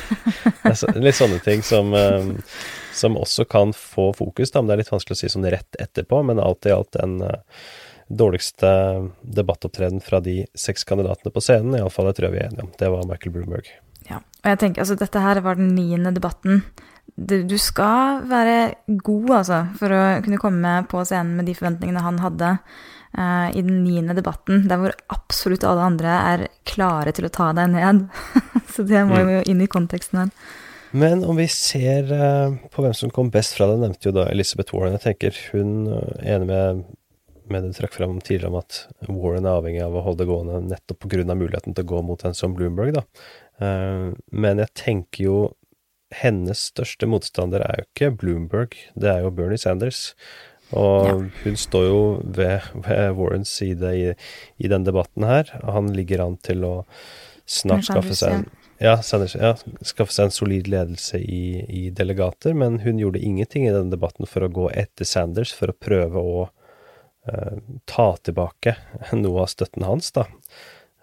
så, 0.78 0.92
litt 0.94 1.18
sånne 1.18 1.40
ting 1.42 1.64
som, 1.66 1.90
um, 1.94 2.36
som 2.94 3.18
også 3.18 3.48
kan 3.50 3.74
få 3.76 4.10
fokus, 4.18 4.54
da, 4.54 4.62
men 4.62 4.70
det 4.70 4.78
er 4.78 4.84
litt 4.84 4.94
vanskelig 4.94 5.18
å 5.18 5.22
si 5.24 5.32
sånn 5.32 5.48
rett 5.50 5.80
etterpå. 5.82 6.22
Men 6.26 6.42
alt 6.42 6.70
i 6.70 6.74
alt 6.74 6.94
den 6.94 7.18
dårligste 8.10 8.70
debattopptreden 9.22 10.00
fra 10.02 10.18
de 10.22 10.42
seks 10.58 10.82
kandidatene 10.86 11.30
på 11.34 11.42
scenen, 11.42 11.76
iallfall 11.78 12.08
det 12.10 12.16
tror 12.18 12.26
jeg 12.26 12.34
vi 12.34 12.40
er 12.42 12.48
enige 12.50 12.66
om. 12.66 12.72
Det 12.78 12.90
var 12.90 13.06
Michael 13.06 13.34
Bloomberg. 13.36 13.70
Ja, 14.08 14.18
og 14.18 14.48
jeg 14.50 14.58
tenker 14.62 14.82
altså 14.82 14.96
dette 14.98 15.22
her 15.22 15.38
var 15.44 15.58
den 15.58 15.70
niende 15.76 16.10
debatten 16.16 16.64
du 17.16 17.58
skal 17.60 18.22
være 18.30 18.56
god, 19.02 19.30
altså, 19.40 19.60
for 19.78 19.94
å 19.94 20.04
kunne 20.24 20.40
komme 20.40 20.74
på 20.90 21.02
scenen 21.08 21.36
med 21.38 21.48
de 21.50 21.56
forventningene 21.58 22.04
han 22.04 22.20
hadde 22.22 22.54
uh, 23.18 23.48
i 23.50 23.62
den 23.62 23.82
niende 23.84 24.16
debatten, 24.16 24.66
der 24.70 24.80
hvor 24.80 24.94
absolutt 25.12 25.66
alle 25.66 25.88
andre 25.92 26.16
er 26.32 26.46
klare 26.68 27.14
til 27.16 27.28
å 27.28 27.32
ta 27.34 27.50
deg 27.56 27.72
ned. 27.74 28.06
Så 28.74 28.86
det 28.88 29.02
må 29.08 29.20
jo 29.20 29.42
inn 29.50 29.62
i 29.64 29.70
konteksten 29.70 30.24
her. 30.24 30.32
Men 30.90 31.22
om 31.22 31.38
vi 31.38 31.46
ser 31.50 32.08
uh, 32.10 32.56
på 32.70 32.82
hvem 32.82 32.96
som 32.96 33.12
kom 33.14 33.30
best 33.34 33.54
fra 33.58 33.68
det, 33.70 33.78
nevnte 33.82 34.10
jo 34.10 34.16
da 34.16 34.26
Elizabeth 34.30 34.74
Warren. 34.74 34.96
Jeg 34.98 35.06
tenker 35.06 35.44
hun 35.52 35.76
er 35.90 36.34
enig 36.34 36.50
med, 36.50 36.82
med 37.50 37.62
det 37.62 37.74
du 37.74 37.78
trakk 37.78 37.94
fram 37.98 38.18
tidligere 38.18 38.50
om 38.50 38.58
at 38.62 38.82
Warren 39.06 39.46
er 39.46 39.60
avhengig 39.60 39.84
av 39.86 39.94
å 39.94 40.02
holde 40.06 40.24
det 40.24 40.30
gående 40.32 40.64
nettopp 40.72 41.06
pga. 41.06 41.28
muligheten 41.34 41.76
til 41.76 41.86
å 41.86 41.92
gå 41.94 42.02
mot 42.08 42.26
en 42.26 42.36
som 42.36 42.56
Bloomberg, 42.58 42.98
da. 42.98 43.06
Uh, 43.60 44.10
men 44.32 44.62
jeg 44.62 44.78
tenker 44.86 45.26
jo 45.26 45.40
hennes 46.10 46.68
største 46.72 47.06
motstander 47.06 47.62
er 47.64 47.80
jo 47.80 47.88
ikke 47.88 48.12
Bloomberg, 48.20 48.76
det 48.98 49.10
er 49.12 49.24
jo 49.24 49.34
Bernie 49.34 49.60
Sanders. 49.60 50.14
Og 50.70 51.06
Ja. 51.06 51.14
hun 51.44 51.56
står 51.58 51.84
jo 51.86 52.00
ved, 52.24 52.60
ved 52.74 53.16
Warrens 53.18 53.50
side 53.58 53.90
i, 53.96 54.14
i 54.58 54.68
denne 54.70 54.86
debatten 54.86 55.26
her. 55.26 55.50
og 55.64 55.72
Han 55.72 55.92
ligger 55.96 56.22
an 56.24 56.36
til 56.46 56.62
å 56.66 56.74
snart 57.46 57.88
skaffe 57.88 58.14
seg 58.14 58.36
en 58.36 58.48
ja, 58.80 58.94
Sanders, 59.04 59.34
ja, 59.36 59.56
skaffe 59.84 60.14
seg 60.14 60.28
en 60.30 60.32
solid 60.32 60.68
ledelse 60.72 61.18
i, 61.20 61.60
i 61.68 61.82
delegater, 61.92 62.54
men 62.56 62.78
hun 62.80 63.00
gjorde 63.02 63.20
ingenting 63.20 63.66
i 63.66 63.74
denne 63.74 63.92
debatten 63.92 64.24
for 64.30 64.46
å 64.46 64.48
gå 64.48 64.70
etter 64.72 65.04
Sanders 65.04 65.52
for 65.52 65.68
å 65.68 65.76
prøve 65.76 66.22
å 66.22 66.46
uh, 66.48 67.58
ta 67.84 68.06
tilbake 68.24 68.78
noe 69.20 69.44
av 69.44 69.50
støtten 69.52 69.84
hans, 69.84 70.08
da. 70.16 70.24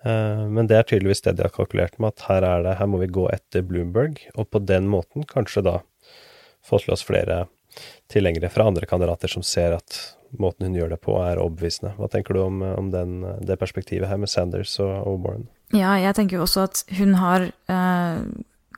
Eh, 0.08 0.44
men 0.48 0.70
det 0.70 0.78
er 0.78 0.88
tydeligvis 0.88 1.24
det 1.26 1.38
de 1.38 1.46
har 1.48 1.54
kalkulert 1.54 1.98
med, 2.00 2.16
at 2.16 2.28
her 2.30 2.48
er 2.48 2.66
det, 2.66 2.78
her 2.80 2.90
må 2.90 3.02
vi 3.02 3.12
gå 3.12 3.28
etter 3.34 3.66
Bloomberg, 3.68 4.22
og 4.36 4.50
på 4.54 4.64
den 4.64 4.90
måten 4.92 5.28
kanskje 5.28 5.66
da 5.68 5.78
få 6.68 6.80
til 6.84 6.96
oss 6.96 7.06
flere 7.08 7.46
tilhengere 8.12 8.50
fra 8.52 8.68
andre 8.68 8.88
kandidater 8.90 9.32
som 9.32 9.44
ser 9.46 9.76
at 9.78 10.00
måten 10.42 10.68
hun 10.68 10.76
gjør 10.76 10.96
det 10.96 11.00
på, 11.04 11.16
er 11.24 11.40
overbevisende. 11.40 11.94
Hva 12.00 12.10
tenker 12.12 12.36
du 12.36 12.42
om, 12.44 12.62
om 12.62 12.92
den, 12.92 13.22
det 13.48 13.60
perspektivet 13.62 14.10
her 14.10 14.20
med 14.20 14.32
Sanders 14.32 14.76
og, 14.84 14.92
og 15.08 15.26
Warren? 15.26 15.48
Ja, 15.76 15.96
jeg 16.00 16.16
tenker 16.18 16.40
jo 16.40 16.46
også 16.46 16.66
at 16.68 16.84
hun 16.98 17.16
har 17.20 17.48
eh, 17.48 18.20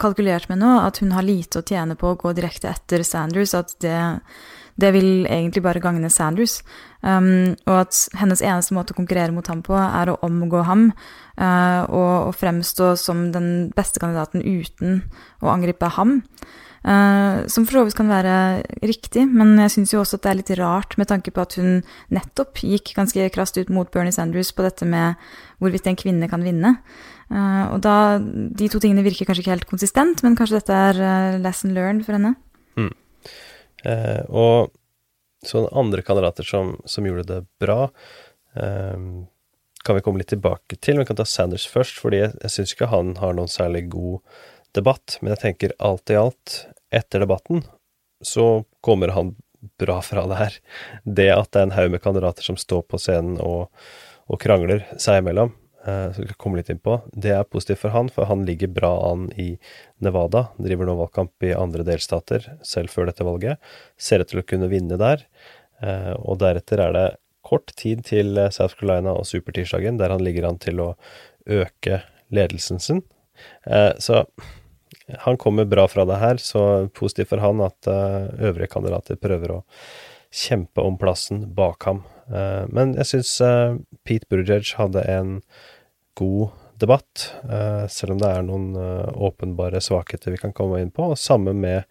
kalkulert 0.02 0.50
med 0.50 0.62
nå 0.62 0.76
at 0.82 1.02
hun 1.04 1.14
har 1.16 1.26
lite 1.26 1.62
å 1.62 1.66
tjene 1.66 1.98
på 2.00 2.14
å 2.14 2.20
gå 2.20 2.34
direkte 2.38 2.72
etter 2.72 3.06
Sanders, 3.06 3.56
at 3.58 3.76
det, 3.84 3.98
det 4.80 4.94
vil 4.96 5.10
egentlig 5.28 5.64
bare 5.66 5.82
gagne 5.84 6.12
Sanders. 6.14 6.60
Um, 7.02 7.56
og 7.66 7.76
at 7.86 7.98
hennes 8.20 8.42
eneste 8.44 8.76
måte 8.76 8.96
å 8.96 8.98
konkurrere 8.98 9.34
mot 9.36 9.48
ham 9.48 9.62
på, 9.66 9.76
er 9.76 10.12
å 10.12 10.20
omgå 10.26 10.64
ham 10.68 10.90
uh, 10.92 11.84
og, 11.88 12.16
og 12.30 12.34
fremstå 12.40 12.94
som 13.00 13.30
den 13.36 13.70
beste 13.76 14.02
kandidaten 14.04 14.44
uten 14.44 15.04
å 15.44 15.54
angripe 15.54 15.92
ham. 15.96 16.20
Uh, 16.80 17.44
som 17.52 17.66
for 17.68 17.76
så 17.76 17.86
vidt 17.88 17.98
kan 17.98 18.08
være 18.12 18.34
riktig, 18.88 19.26
men 19.28 19.58
jeg 19.66 19.74
syns 19.74 19.94
jo 19.94 20.00
også 20.00 20.20
at 20.20 20.26
det 20.26 20.32
er 20.32 20.38
litt 20.40 20.52
rart 20.62 20.96
med 21.00 21.10
tanke 21.12 21.34
på 21.36 21.44
at 21.44 21.58
hun 21.60 21.82
nettopp 22.16 22.62
gikk 22.64 22.94
ganske 22.96 23.26
krast 23.36 23.60
ut 23.60 23.72
mot 23.74 23.90
Bernie 23.92 24.16
Sanders 24.16 24.54
på 24.56 24.64
dette 24.64 24.88
med 24.88 25.20
hvorvidt 25.60 25.90
en 25.92 26.00
kvinne 26.00 26.30
kan 26.32 26.44
vinne. 26.46 26.78
Uh, 27.30 27.76
og 27.76 27.82
da 27.86 28.18
De 28.20 28.70
to 28.72 28.80
tingene 28.82 29.04
virker 29.06 29.28
kanskje 29.28 29.44
ikke 29.44 29.58
helt 29.58 29.72
konsistent, 29.72 30.24
men 30.26 30.40
kanskje 30.40 30.62
dette 30.62 30.78
er 30.90 31.02
eh, 31.04 31.42
lesson 31.44 31.76
learned 31.76 32.08
for 32.08 32.18
henne? 32.18 32.34
Eh, 33.88 34.24
og 34.30 34.72
så 35.46 35.66
andre 35.72 36.04
kandidater 36.04 36.48
som, 36.48 36.76
som 36.86 37.06
gjorde 37.08 37.28
det 37.30 37.42
bra, 37.62 37.90
eh, 38.60 38.98
kan 39.86 39.96
vi 39.96 40.04
komme 40.04 40.20
litt 40.20 40.32
tilbake 40.34 40.76
til. 40.84 41.00
Vi 41.00 41.08
kan 41.08 41.20
ta 41.20 41.26
Sanders 41.26 41.68
først, 41.70 42.00
fordi 42.02 42.24
jeg, 42.24 42.34
jeg 42.44 42.56
syns 42.56 42.76
ikke 42.76 42.92
han 42.92 43.16
har 43.22 43.36
noen 43.38 43.52
særlig 43.52 43.86
god 43.94 44.20
debatt. 44.76 45.18
Men 45.22 45.34
jeg 45.36 45.44
tenker 45.46 45.78
alt 45.80 46.12
i 46.12 46.18
alt, 46.20 46.64
etter 46.92 47.24
debatten, 47.24 47.64
så 48.26 48.66
kommer 48.86 49.14
han 49.16 49.36
bra 49.80 50.02
fra 50.04 50.26
det 50.28 50.40
her. 50.40 50.60
Det 51.04 51.30
at 51.34 51.52
det 51.54 51.62
er 51.62 51.68
en 51.68 51.76
haug 51.78 51.96
med 51.96 52.04
kandidater 52.04 52.46
som 52.46 52.58
står 52.60 52.86
på 52.90 53.00
scenen 53.02 53.40
og, 53.44 53.70
og 54.28 54.40
krangler 54.42 54.86
seg 55.00 55.22
imellom, 55.22 55.54
som 55.86 56.20
vi 56.20 56.28
kan 56.28 56.38
komme 56.42 56.60
litt 56.60 56.70
inn 56.74 56.82
på, 56.84 56.98
det 57.16 57.32
er 57.32 57.48
positivt 57.48 57.80
for 57.86 57.94
han, 57.96 58.10
for 58.12 58.28
han 58.28 58.42
ligger 58.48 58.68
bra 58.76 58.92
an 59.12 59.30
i 59.40 59.54
Nevada. 60.04 60.50
Driver 60.60 60.90
nå 60.90 60.98
valgkamp 61.00 61.48
i 61.48 61.54
andre 61.56 61.86
delstater, 61.88 62.50
selv 62.68 62.92
før 62.92 63.08
dette 63.08 63.24
valget. 63.24 63.64
Ser 63.96 64.26
ut 64.26 64.32
til 64.32 64.42
å 64.42 64.46
kunne 64.50 64.68
vinne 64.72 65.00
der. 65.00 65.24
Eh, 65.80 66.14
og 66.20 66.42
deretter 66.44 66.84
er 66.84 66.96
det 66.98 67.08
kort 67.46 67.72
tid 67.80 68.04
til 68.08 68.38
eh, 68.38 68.52
South 68.54 68.78
Carolina 68.78 69.16
og 69.16 69.28
supertirsdagen, 69.30 70.00
der 70.02 70.14
han 70.14 70.24
ligger 70.26 70.50
an 70.50 70.60
til 70.62 70.84
å 70.84 70.90
øke 71.50 72.04
ledelsen 72.36 72.82
sin. 72.84 73.04
Eh, 73.66 73.94
så 74.00 74.26
han 75.24 75.38
kommer 75.38 75.66
bra 75.66 75.88
fra 75.88 76.06
det 76.06 76.20
her, 76.22 76.38
så 76.38 76.88
positivt 76.94 77.32
for 77.34 77.44
han 77.44 77.64
at 77.66 77.90
eh, 77.90 78.30
øvrige 78.52 78.74
kandidater 78.76 79.20
prøver 79.20 79.56
å 79.58 79.64
kjempe 80.30 80.84
om 80.86 81.00
plassen 81.02 81.48
bak 81.56 81.88
ham. 81.90 82.04
Eh, 82.30 82.66
men 82.74 82.94
jeg 83.00 83.10
syns 83.14 83.34
eh, 83.46 83.76
Pete 84.08 84.30
Buttigieg 84.30 84.74
hadde 84.80 85.04
en 85.10 85.36
god 86.20 86.56
debatt, 86.80 87.26
eh, 87.50 87.86
selv 87.92 88.16
om 88.16 88.22
det 88.22 88.30
er 88.32 88.46
noen 88.48 88.70
åpenbare 89.30 89.82
svakheter 89.84 90.36
vi 90.36 90.42
kan 90.42 90.56
komme 90.56 90.80
inn 90.82 90.94
på. 90.96 91.12
Samme 91.20 91.56
med 91.56 91.84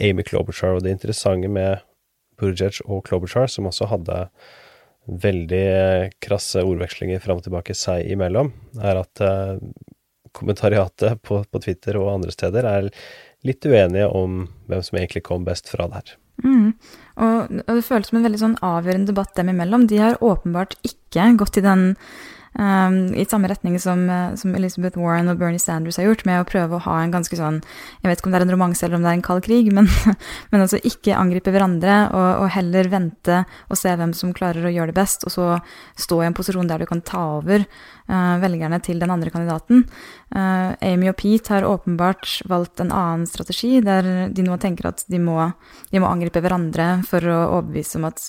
Amy 0.00 0.24
Klobuchar. 0.26 0.76
Og 0.76 0.86
det 0.86 0.96
interessante 0.96 1.50
med 1.52 1.84
Buttigieg 2.40 2.82
og 2.88 3.04
Klobuchar, 3.08 3.50
som 3.50 3.70
også 3.70 3.90
hadde 3.92 4.24
veldig 5.22 6.12
krasse 6.22 6.62
ordvekslinger 6.62 7.22
fram 7.22 7.40
og 7.40 7.46
tilbake 7.46 7.74
seg 7.74 8.06
imellom, 8.14 8.52
er 8.78 9.00
at 9.00 9.22
kommentariatet 10.32 11.18
på 11.26 11.42
Twitter 11.58 11.98
og 11.98 12.12
andre 12.12 12.34
steder 12.34 12.68
er 12.70 12.86
litt 13.42 13.66
uenige 13.66 14.06
om 14.14 14.44
hvem 14.70 14.86
som 14.86 15.00
egentlig 15.00 15.24
kom 15.26 15.42
best 15.46 15.66
fra 15.74 15.90
det 15.90 15.98
her. 15.98 16.14
Mm. 16.42 16.72
Og, 17.22 17.50
og 17.62 17.72
det 17.76 17.84
føles 17.86 18.08
som 18.08 18.18
en 18.18 18.26
veldig 18.26 18.40
sånn 18.40 18.60
avgjørende 18.64 19.12
debatt 19.12 19.34
dem 19.36 19.52
imellom. 19.52 19.86
De 19.90 20.00
har 20.00 20.20
åpenbart 20.24 20.78
ikke 20.86 21.28
gått 21.40 21.60
i 21.60 21.64
den 21.64 21.90
um, 22.58 23.14
i 23.14 23.24
samme 23.24 23.48
retning 23.48 23.78
som, 23.80 24.04
eh, 24.10 24.34
som 24.34 24.54
Elizabeth 24.54 24.98
Warren 25.00 25.30
og 25.32 25.38
Bernie 25.40 25.60
Sanders 25.62 25.98
har 26.00 26.08
gjort, 26.08 26.24
med 26.28 26.40
å 26.40 26.48
prøve 26.48 26.76
å 26.76 26.84
ha 26.86 26.98
en 27.02 27.14
ganske 27.14 27.36
sånn 27.38 27.60
Jeg 28.02 28.08
vet 28.08 28.20
ikke 28.20 28.28
om 28.28 28.34
det 28.34 28.40
er 28.40 28.46
en 28.46 28.54
romanse 28.54 28.84
eller 28.86 28.98
om 28.98 29.06
det 29.06 29.12
er 29.12 29.18
en 29.18 29.24
kald 29.24 29.44
krig, 29.46 29.72
men, 29.72 29.88
men 30.52 30.64
altså 30.64 30.80
ikke 30.82 31.16
angripe 31.18 31.52
hverandre, 31.54 31.96
og, 32.12 32.44
og 32.44 32.52
heller 32.56 32.90
vente 32.92 33.42
og 33.68 33.78
se 33.78 33.94
hvem 33.96 34.14
som 34.16 34.34
klarer 34.36 34.66
å 34.66 34.72
gjøre 34.74 34.92
det 34.92 34.98
best, 35.00 35.26
og 35.28 35.34
så 35.34 35.48
stå 35.96 36.22
i 36.22 36.28
en 36.28 36.36
posisjon 36.36 36.68
der 36.68 36.82
du 36.82 36.88
kan 36.90 37.02
ta 37.06 37.22
over 37.38 37.64
uh, 37.64 38.36
velgerne 38.42 38.80
til 38.84 39.00
den 39.02 39.12
andre 39.12 39.32
kandidaten. 39.32 39.84
Uh, 40.34 40.74
Amy 40.84 41.10
og 41.12 41.16
Pete 41.20 41.54
har 41.54 41.68
åpenbart 41.68 42.40
valgt 42.50 42.82
en 42.82 42.92
annen 42.92 43.28
strategi, 43.30 43.78
der 43.84 44.32
de 44.32 44.46
nå 44.46 44.58
tenker 44.62 44.90
at 44.90 45.04
de 45.12 45.20
må, 45.22 45.38
de 45.92 46.02
må 46.02 46.10
angripe 46.10 46.42
hverandre 46.42 46.94
for 47.08 47.24
å 47.28 47.38
overbevise 47.58 48.00
om 48.00 48.10
at 48.10 48.26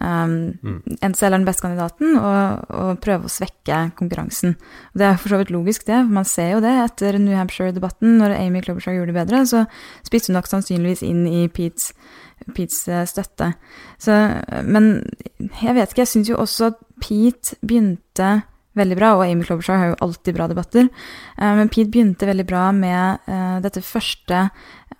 um, 0.00 0.90
en 1.00 1.14
selger 1.16 1.38
den 1.38 1.46
beste 1.48 1.64
kandidaten, 1.64 2.16
og, 2.20 2.66
og 2.70 3.00
prøve 3.04 3.28
å 3.28 3.32
svekke 3.32 3.78
konkurransen. 3.98 4.56
Og 4.92 5.02
det 5.02 5.08
er 5.08 5.20
for 5.20 5.32
så 5.32 5.40
vidt 5.40 5.52
logisk, 5.54 5.86
det. 5.88 6.02
for 6.04 6.18
Man 6.18 6.28
ser 6.28 6.52
jo 6.54 6.62
det 6.64 6.74
etter 6.84 7.18
New 7.20 7.36
Hampshire-debatten. 7.36 8.18
Når 8.20 8.36
Amy 8.38 8.64
Klobuchar 8.64 8.96
gjorde 8.96 9.12
det 9.14 9.20
bedre, 9.20 9.44
så 9.48 9.64
spiste 10.06 10.32
hun 10.32 10.40
nok 10.40 10.50
sannsynligvis 10.50 11.04
inn 11.06 11.24
i 11.30 11.46
Petes, 11.48 11.92
Petes 12.52 12.82
eh, 12.88 13.06
støtte. 13.08 13.52
Så, 14.02 14.16
men 14.66 14.92
jeg 15.62 15.76
vet 15.78 15.92
ikke, 15.94 16.04
jeg 16.04 16.12
syns 16.12 16.32
jo 16.32 16.42
også 16.42 16.72
at 16.72 16.84
Pete 17.00 17.56
begynte 17.64 18.36
veldig 18.76 18.96
bra, 18.98 19.12
og 19.16 19.24
Amy 19.24 19.44
Klobuchar 19.46 19.80
har 19.80 19.92
jo 19.92 20.00
alltid 20.04 20.36
bra 20.36 20.48
debatter. 20.50 20.88
Eh, 21.38 21.54
Men 21.56 21.70
Pete 21.72 21.90
begynte 21.90 22.28
veldig 22.28 22.46
bra 22.48 22.68
med 22.76 23.24
eh, 23.26 23.58
dette 23.64 23.82
første 23.84 24.48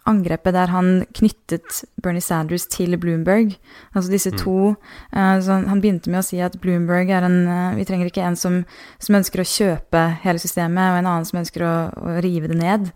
angrepet 0.09 0.55
der 0.57 0.73
han 0.73 1.05
knyttet 1.17 1.83
Bernie 2.03 2.25
Sanders 2.25 2.67
til 2.73 2.97
Bloomberg. 3.01 3.57
Altså 3.95 4.13
disse 4.13 4.33
to 4.39 4.75
eh, 5.13 5.37
så 5.43 5.61
Han 5.67 5.83
begynte 5.83 6.11
med 6.11 6.23
å 6.23 6.27
si 6.27 6.41
at 6.43 6.59
Bloomberg 6.63 7.11
er 7.11 7.27
en 7.27 7.39
Vi 7.77 7.87
trenger 7.89 8.11
ikke 8.11 8.25
en 8.27 8.39
som, 8.39 8.63
som 9.03 9.19
ønsker 9.19 9.43
å 9.43 9.49
kjøpe 9.51 10.03
hele 10.25 10.43
systemet, 10.43 10.93
og 10.93 11.01
en 11.01 11.13
annen 11.13 11.29
som 11.29 11.41
ønsker 11.43 11.67
å, 11.67 11.77
å 11.97 12.19
rive 12.25 12.51
det 12.53 12.59
ned. 12.61 12.93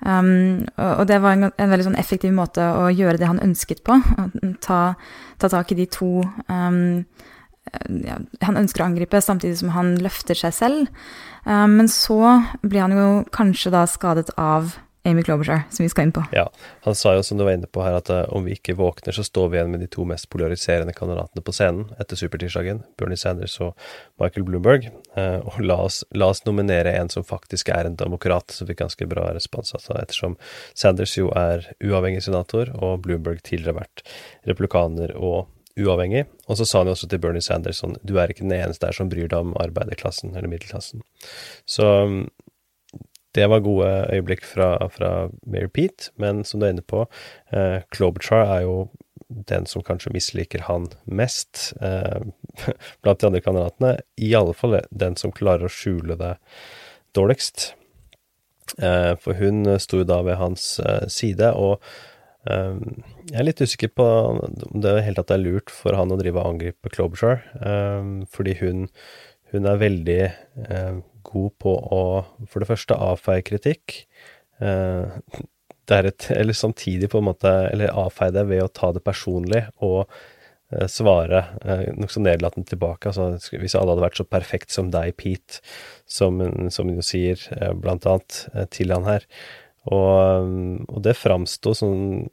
Um, 0.00 0.64
og 0.80 1.04
det 1.10 1.18
var 1.20 1.36
en, 1.36 1.50
en 1.52 1.72
veldig 1.72 1.90
sånn 1.90 1.98
effektiv 2.00 2.32
måte 2.32 2.64
å 2.64 2.86
gjøre 2.88 3.20
det 3.20 3.28
han 3.28 3.42
ønsket 3.44 3.82
på. 3.84 3.98
Ta, 4.64 4.80
ta 5.40 5.52
tak 5.52 5.74
i 5.74 5.80
de 5.82 5.86
to 5.92 6.22
um, 6.48 7.04
ja, 7.70 8.16
han 8.44 8.58
ønsker 8.58 8.82
å 8.82 8.88
angripe 8.88 9.20
samtidig 9.22 9.60
som 9.60 9.74
han 9.74 9.94
løfter 10.02 10.38
seg 10.38 10.54
selv. 10.56 11.02
Um, 11.44 11.76
men 11.78 11.90
så 11.92 12.40
blir 12.62 12.86
han 12.86 12.96
jo 12.96 13.10
kanskje 13.34 13.74
da 13.74 13.84
skadet 13.90 14.32
av 14.40 14.74
Amy 15.02 15.22
Klobuchar, 15.22 15.62
som 15.70 15.84
vi 15.84 15.88
skal 15.88 16.08
inn 16.08 16.12
på. 16.12 16.22
Ja, 16.32 16.50
han 16.84 16.94
sa 16.94 17.14
jo 17.16 17.22
som 17.24 17.38
du 17.38 17.44
var 17.46 17.54
inne 17.56 17.68
på 17.70 17.80
her, 17.80 17.96
at 17.96 18.10
eh, 18.12 18.26
om 18.36 18.44
vi 18.44 18.52
ikke 18.58 18.76
våkner, 18.76 19.16
så 19.16 19.24
står 19.24 19.48
vi 19.48 19.56
igjen 19.58 19.70
med 19.72 19.80
de 19.80 19.88
to 19.88 20.04
mest 20.08 20.28
polariserende 20.32 20.92
kandidatene 20.96 21.44
på 21.44 21.54
scenen 21.56 21.86
etter 22.02 22.20
supertirsdagen, 22.20 22.82
Bernie 23.00 23.20
Sanders 23.20 23.56
og 23.64 23.72
Michael 24.20 24.44
Bloomberg. 24.48 24.90
Eh, 25.16 25.38
og 25.40 25.56
la 25.64 25.78
oss, 25.86 26.02
la 26.12 26.28
oss 26.34 26.44
nominere 26.44 26.92
en 26.98 27.08
som 27.12 27.24
faktisk 27.24 27.72
er 27.72 27.88
en 27.88 27.96
demokrat, 28.00 28.52
som 28.52 28.68
fikk 28.68 28.82
ganske 28.82 29.08
bra 29.08 29.30
respons, 29.32 29.72
altså, 29.78 29.96
ettersom 30.02 30.36
Sanders 30.74 31.16
jo 31.16 31.32
er 31.32 31.64
uavhengig 31.80 32.26
senator, 32.28 32.68
og 32.76 33.00
Bloomberg 33.06 33.40
tidligere 33.40 33.78
har 33.78 33.86
vært 33.86 34.04
republikaner 34.52 35.16
og 35.16 35.48
uavhengig. 35.80 36.26
Og 36.50 36.58
så 36.60 36.66
sa 36.68 36.82
han 36.82 36.90
jo 36.90 36.96
også 36.96 37.08
til 37.08 37.22
Bernie 37.22 37.44
Sanders 37.44 37.80
sånn 37.80 37.96
Du 38.04 38.16
er 38.20 38.28
ikke 38.28 38.44
den 38.44 38.56
eneste 38.58 38.88
der 38.88 38.96
som 38.96 39.08
bryr 39.08 39.30
deg 39.30 39.38
om 39.38 39.56
arbeiderklassen 39.60 40.34
eller 40.34 40.50
middelklassen. 40.50 41.04
Så 41.64 41.86
det 43.36 43.46
var 43.50 43.62
gode 43.64 43.90
øyeblikk 44.10 44.44
fra, 44.46 44.72
fra 44.90 45.28
Mary 45.46 45.68
Pete, 45.70 46.10
men 46.18 46.42
som 46.44 46.60
du 46.60 46.66
er 46.66 46.74
inne 46.74 46.86
på, 46.86 47.04
eh, 47.54 47.80
Klobuchar 47.94 48.46
er 48.56 48.64
jo 48.66 48.76
den 49.30 49.66
som 49.70 49.84
kanskje 49.86 50.12
misliker 50.14 50.66
han 50.66 50.88
mest 51.06 51.70
eh, 51.80 52.22
blant 53.02 53.20
de 53.20 53.28
andre 53.28 53.42
kandidatene. 53.44 53.92
I 54.18 54.32
alle 54.34 54.54
fall 54.56 54.80
den 54.90 55.18
som 55.20 55.34
klarer 55.34 55.68
å 55.68 55.72
skjule 55.72 56.18
det 56.18 56.34
dårligst. 57.14 57.72
Eh, 58.82 59.14
for 59.22 59.38
hun 59.38 59.62
sto 59.82 60.02
jo 60.02 60.08
da 60.08 60.20
ved 60.26 60.40
hans 60.42 60.78
eh, 60.82 61.06
side, 61.10 61.54
og 61.54 61.82
Um, 62.48 63.02
jeg 63.28 63.36
er 63.36 63.44
litt 63.44 63.60
usikker 63.60 63.90
på 63.92 64.04
om 64.30 64.38
det 64.80 64.94
helt 65.04 65.18
tatt 65.20 65.34
er 65.34 65.42
lurt 65.42 65.68
for 65.68 65.92
han 65.92 66.08
å 66.08 66.16
drive 66.16 66.40
og 66.40 66.54
angripe 66.54 66.88
Klobuchar, 66.88 67.42
um, 67.60 68.22
fordi 68.32 68.54
hun, 68.62 68.86
hun 69.52 69.68
er 69.68 69.82
veldig 69.82 70.20
uh, 70.70 71.02
god 71.26 71.54
på 71.62 71.72
å 71.72 72.02
for 72.48 72.62
det 72.62 72.68
første 72.70 72.96
avfeie 72.96 73.44
kritikk, 73.46 74.02
det 75.90 75.96
er 75.98 76.08
et, 76.10 76.26
eller 76.34 76.56
samtidig 76.56 77.10
på 77.10 77.20
en 77.20 77.28
måte, 77.30 77.50
eller 77.72 77.94
avfeie 77.98 78.34
det 78.34 78.46
ved 78.50 78.62
å 78.64 78.70
ta 78.72 78.92
det 78.94 79.02
personlig 79.06 79.64
og 79.82 80.04
eh, 80.04 80.86
svare 80.90 81.42
eh, 81.64 81.88
nokså 81.98 82.22
nedlatende 82.22 82.70
tilbake. 82.70 83.10
Altså, 83.10 83.56
hvis 83.58 83.74
alle 83.78 83.94
hadde 83.94 84.06
vært 84.06 84.20
så 84.20 84.28
perfekt 84.28 84.74
som 84.74 84.92
deg, 84.94 85.16
Pete, 85.18 85.58
som, 86.06 86.38
som 86.70 86.90
hun 86.90 87.00
jo 87.00 87.06
sier, 87.06 87.42
eh, 87.56 87.74
blant 87.74 88.06
annet, 88.06 88.44
eh, 88.54 88.68
til 88.70 88.94
han 88.94 89.08
her. 89.08 89.26
Og, 89.90 90.86
og 90.92 91.02
det 91.02 91.16
framsto 91.18 91.72
som 91.74 92.28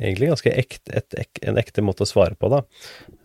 egentlig 0.00 0.28
ganske 0.32 0.52
ekte, 0.56 0.96
et, 0.96 1.14
ek, 1.18 1.40
en 1.42 1.56
ekte 1.60 1.82
måte 1.84 2.02
å 2.06 2.08
svare 2.08 2.34
på, 2.40 2.48
da, 2.50 2.62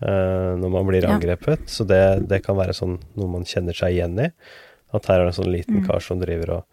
eh, 0.02 0.56
når 0.60 0.70
man 0.72 0.86
blir 0.88 1.04
Ja. 1.04 1.16
angrepet. 1.16 1.66
Så 1.72 1.86
det, 1.88 2.28
det 2.28 2.44
kan 2.44 2.56
være 2.58 2.74
sånn 2.76 3.00
noe 3.16 3.28
man 3.32 3.44
kjenner 3.46 3.74
seg 3.74 3.96
igjen 3.96 4.20
i. 4.20 4.32
At 4.94 5.06
her 5.08 5.20
er 5.22 5.26
det 5.30 5.36
en 5.38 5.44
sånn 5.44 5.52
liten 5.54 5.82
Mm. 5.82 5.88
kar 5.88 6.00
som 6.02 6.20
driver 6.20 6.50
og 6.60 6.64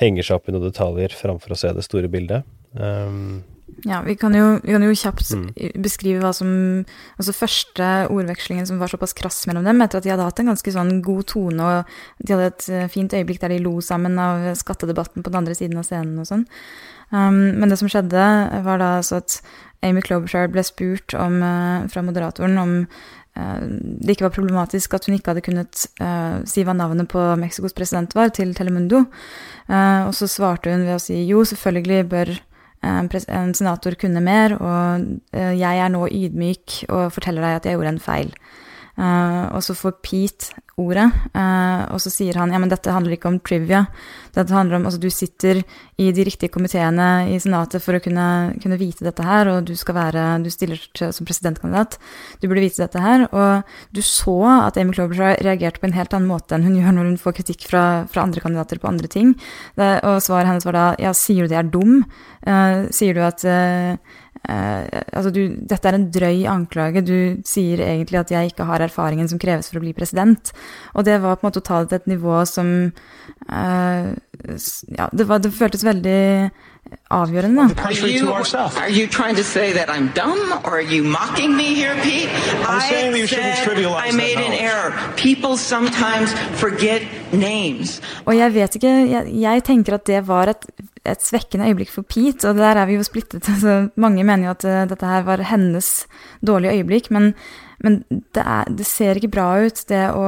henger 0.00 0.22
seg 0.24 0.34
opp 0.36 0.48
i 0.48 0.52
noen 0.52 0.70
detaljer 0.70 1.08
framfor 1.14 1.50
å 1.54 1.56
se 1.56 1.72
det 1.72 1.84
store 1.84 2.08
bildet. 2.08 2.44
Um, 2.78 3.44
Ja, 3.84 4.00
vi 4.00 4.14
kan 4.14 4.32
jo, 4.32 4.60
vi 4.62 4.72
kan 4.72 4.82
jo 4.82 4.92
kjapt 4.94 5.34
Mm. 5.34 5.82
beskrive 5.82 6.20
hva 6.22 6.32
som 6.34 6.84
Altså 7.18 7.32
første 7.34 8.08
ordvekslingen 8.08 8.66
som 8.66 8.78
var 8.78 8.86
såpass 8.88 9.12
krass 9.14 9.44
mellom 9.46 9.64
dem, 9.64 9.80
etter 9.82 9.96
at 9.98 10.02
de 10.04 10.10
hadde 10.10 10.22
hatt 10.22 10.38
en 10.40 10.46
ganske 10.46 10.72
sånn 10.72 11.02
god 11.02 11.26
tone, 11.26 11.60
og 11.60 11.84
de 12.24 12.32
hadde 12.32 12.46
et 12.46 12.90
fint 12.90 13.10
øyeblikk 13.10 13.40
der 13.40 13.48
de 13.48 13.58
lo 13.58 13.80
sammen 13.80 14.18
av 14.18 14.54
skattedebatten 14.54 15.22
på 15.22 15.30
den 15.30 15.34
andre 15.42 15.54
siden 15.54 15.76
av 15.78 15.84
scenen 15.84 16.18
og 16.18 16.26
sånn. 16.26 16.46
Um, 17.14 17.54
men 17.60 17.70
det 17.70 17.78
som 17.80 17.90
skjedde, 17.90 18.24
var 18.66 18.80
da 18.82 18.96
altså 18.98 19.20
at 19.22 19.38
Amy 19.86 20.02
Klobuchar 20.02 20.48
ble 20.50 20.64
spurt 20.66 21.14
om, 21.14 21.38
eh, 21.44 21.86
fra 21.92 22.02
moderatoren 22.02 22.58
om 22.58 22.72
eh, 23.36 23.60
det 23.60 24.16
ikke 24.16 24.26
var 24.26 24.34
problematisk 24.34 24.96
at 24.96 25.06
hun 25.06 25.18
ikke 25.18 25.34
hadde 25.34 25.44
kunnet 25.44 25.84
uh, 26.00 26.40
si 26.48 26.64
hva 26.64 26.74
navnet 26.74 27.10
på 27.12 27.20
Mexicos 27.38 27.76
president 27.76 28.16
var, 28.16 28.32
til 28.34 28.54
Telemundo. 28.56 29.04
Uh, 29.68 30.08
og 30.08 30.14
så 30.16 30.28
svarte 30.30 30.72
hun 30.72 30.86
ved 30.88 30.96
å 30.96 31.02
si 31.02 31.20
jo, 31.28 31.44
selvfølgelig 31.46 32.08
bør 32.10 32.36
en 32.86 33.08
en 33.10 33.54
senator 33.56 33.96
kunne 33.98 34.20
mer, 34.22 34.52
og 34.62 35.06
jeg 35.32 35.78
er 35.80 35.88
nå 35.90 36.04
ydmyk 36.06 36.84
og 36.92 37.08
forteller 37.16 37.42
deg 37.42 37.56
at 37.56 37.66
jeg 37.66 37.74
gjorde 37.74 37.92
en 37.94 38.04
feil. 38.04 38.28
Eh, 38.96 39.44
og 39.52 39.60
så 39.64 39.76
får 39.76 39.98
Pete 40.04 40.56
ordet, 40.76 41.06
uh, 41.32 41.88
og 41.88 42.00
så 42.04 42.10
sier 42.12 42.36
han 42.36 42.50
ja, 42.52 42.58
men 42.60 42.68
dette 42.68 42.92
handler 42.92 43.14
ikke 43.16 43.30
om 43.30 43.38
trivia. 43.40 43.86
Dette 44.36 44.52
handler 44.52 44.76
om 44.76 44.88
altså 44.88 45.00
du 45.00 45.08
sitter 45.12 45.62
i 45.96 46.10
de 46.12 46.26
riktige 46.28 46.52
komiteene 46.52 47.30
i 47.32 47.38
Senatet 47.40 47.80
for 47.80 47.96
å 47.96 48.00
kunne, 48.04 48.26
kunne 48.60 48.76
vite 48.80 49.06
dette 49.06 49.24
her, 49.24 49.48
og 49.48 49.70
du 49.70 49.72
skal 49.78 49.96
være 49.96 50.24
Du 50.44 50.50
stiller 50.52 50.82
til, 50.92 51.14
som 51.16 51.28
presidentkandidat. 51.28 51.96
Du 52.42 52.48
burde 52.48 52.66
vite 52.66 52.82
dette 52.82 53.00
her. 53.00 53.24
Og 53.32 53.64
du 53.96 54.02
så 54.04 54.36
at 54.66 54.76
Amy 54.76 54.92
Klobuchar 54.92 55.40
reagerte 55.44 55.80
på 55.80 55.88
en 55.88 55.96
helt 55.96 56.12
annen 56.12 56.28
måte 56.28 56.56
enn 56.56 56.68
hun 56.68 56.76
gjør 56.80 56.98
når 56.98 57.08
hun 57.08 57.18
får 57.24 57.38
kritikk 57.40 57.64
fra, 57.70 57.86
fra 58.12 58.26
andre 58.28 58.44
kandidater 58.44 58.82
på 58.82 58.90
andre 58.92 59.08
ting. 59.08 59.32
Det, 59.80 59.90
og 60.04 60.20
svaret 60.24 60.52
hennes 60.52 60.68
var 60.68 60.76
da 60.76 60.86
ja, 61.00 61.16
sier 61.16 61.46
du 61.46 61.54
det 61.54 61.62
er 61.62 61.72
dum? 61.72 62.02
Uh, 62.44 62.84
sier 62.92 63.16
du 63.16 63.24
at 63.24 63.40
eh, 64.48 65.02
altså 65.12 65.32
du, 65.34 65.42
dette 65.68 65.88
er 65.88 65.98
en 65.98 66.08
drøy 66.12 66.44
anklage, 66.50 67.02
du 67.06 67.42
sier 67.46 67.82
egentlig 67.84 68.20
at 68.20 68.32
jeg 68.34 68.52
ikke 68.52 68.68
har 68.68 68.84
erfaringen 68.84 69.28
som 69.30 69.40
kreves 69.42 69.70
for 69.70 69.80
å 69.80 69.84
bli 69.84 69.94
president. 69.96 70.52
Og 70.94 71.06
det 71.08 71.18
var 71.22 71.38
på 71.38 71.46
en 71.46 71.50
måte 71.50 71.62
å 71.64 71.66
ta 71.66 71.82
det 71.82 71.92
til 71.92 72.00
et 72.02 72.14
nivå 72.16 72.40
som 72.48 72.72
eh, 73.50 74.08
Ja, 74.96 75.08
det, 75.12 75.26
var, 75.28 75.40
det 75.42 75.54
føltes 75.56 75.86
veldig 75.86 76.20
avgjørende, 77.10 77.68
da. 77.68 77.82
Are 77.82 77.92
you, 77.92 78.32
are 78.32 78.90
you 78.90 79.06
trying 79.06 79.36
to 79.36 79.44
say 79.44 79.72
that 79.72 79.88
I'm 79.88 80.08
dumb 80.14 80.40
or 80.64 80.72
are 80.78 80.88
you 80.94 81.02
mocking 81.04 81.56
me 81.56 81.74
here, 81.74 81.94
Pete? 82.02 82.28
I'm 82.66 82.80
saying 82.80 83.12
that 83.12 83.18
you 83.18 83.26
shouldn't 83.26 83.62
trivialize 83.66 84.12
I 84.12 84.16
made 84.16 84.38
an 84.38 84.52
error. 84.52 84.90
People 85.16 85.56
sometimes 85.56 86.34
forget 86.58 87.02
names. 87.32 88.00
Og 88.24 88.36
jeg 88.36 88.54
vet 88.54 88.78
ikke, 88.78 88.94
jeg, 89.10 89.32
jeg 89.42 89.64
tenker 89.64 89.94
at 89.94 90.06
det 90.06 90.22
var 90.28 90.50
et, 90.50 90.66
et 91.06 91.22
svekkende 91.22 91.68
øyeblikk 91.70 91.90
for 91.94 92.02
Pete, 92.02 92.48
og 92.48 92.58
der 92.58 92.82
er 92.82 92.86
vi 92.86 92.98
jo 92.98 93.02
splittet. 93.06 93.48
Altså, 93.56 93.88
mange 93.96 94.24
mener 94.24 94.50
jo 94.50 94.50
at 94.50 94.64
eh, 94.64 94.88
dette 94.90 95.06
her 95.06 95.22
var 95.22 95.40
hennes 95.48 96.06
dårlige 96.46 96.72
øyeblikk, 96.76 97.10
men, 97.10 97.34
men 97.80 98.02
det, 98.10 98.42
er, 98.42 98.64
det 98.68 98.86
ser 98.86 99.14
ikke 99.14 99.32
bra 99.32 99.48
ut, 99.64 99.84
det 99.88 100.02
å 100.12 100.26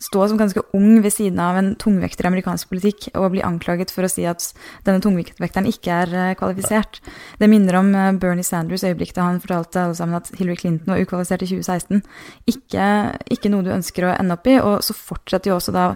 stå 0.00 0.28
som 0.28 0.38
ganske 0.38 0.62
ung 0.76 1.00
ved 1.02 1.12
siden 1.12 1.40
av 1.42 1.58
en 1.58 1.72
tungvekter 1.80 2.24
i 2.24 2.30
amerikansk 2.30 2.70
politikk 2.70 3.08
og 3.18 3.32
bli 3.34 3.42
anklaget 3.44 3.90
for 3.92 4.06
å 4.06 4.10
si 4.10 4.24
at 4.28 4.46
denne 4.86 5.02
tungvekteren 5.02 5.68
ikke 5.68 5.96
er 6.04 6.14
eh, 6.14 6.36
kvalifisert. 6.38 7.00
Det 7.40 7.50
minner 7.50 7.80
om 7.80 7.90
eh, 7.92 8.12
Bernie 8.20 8.46
Sanders' 8.46 8.86
øyeblikk 8.86 9.12
da 9.16 9.26
han 9.26 9.40
fortalte 9.42 9.82
alle 9.82 9.98
sammen 9.98 10.20
at 10.20 10.30
Hillary 10.38 10.56
Clinton 10.60 10.94
var 10.94 11.02
ukvalifisert 11.02 11.44
i 11.44 11.50
2016. 11.50 12.04
Ikke, 12.52 12.86
ikke 13.34 13.52
noe 13.52 13.66
du 13.66 13.72
ønsker 13.74 14.06
å 14.06 14.14
ende 14.14 14.38
opp 14.38 14.46
i. 14.48 14.56
Og 14.62 14.86
så 14.86 14.96
fortsetter 14.96 15.52
jo 15.52 15.58
også 15.58 15.74
da 15.76 15.90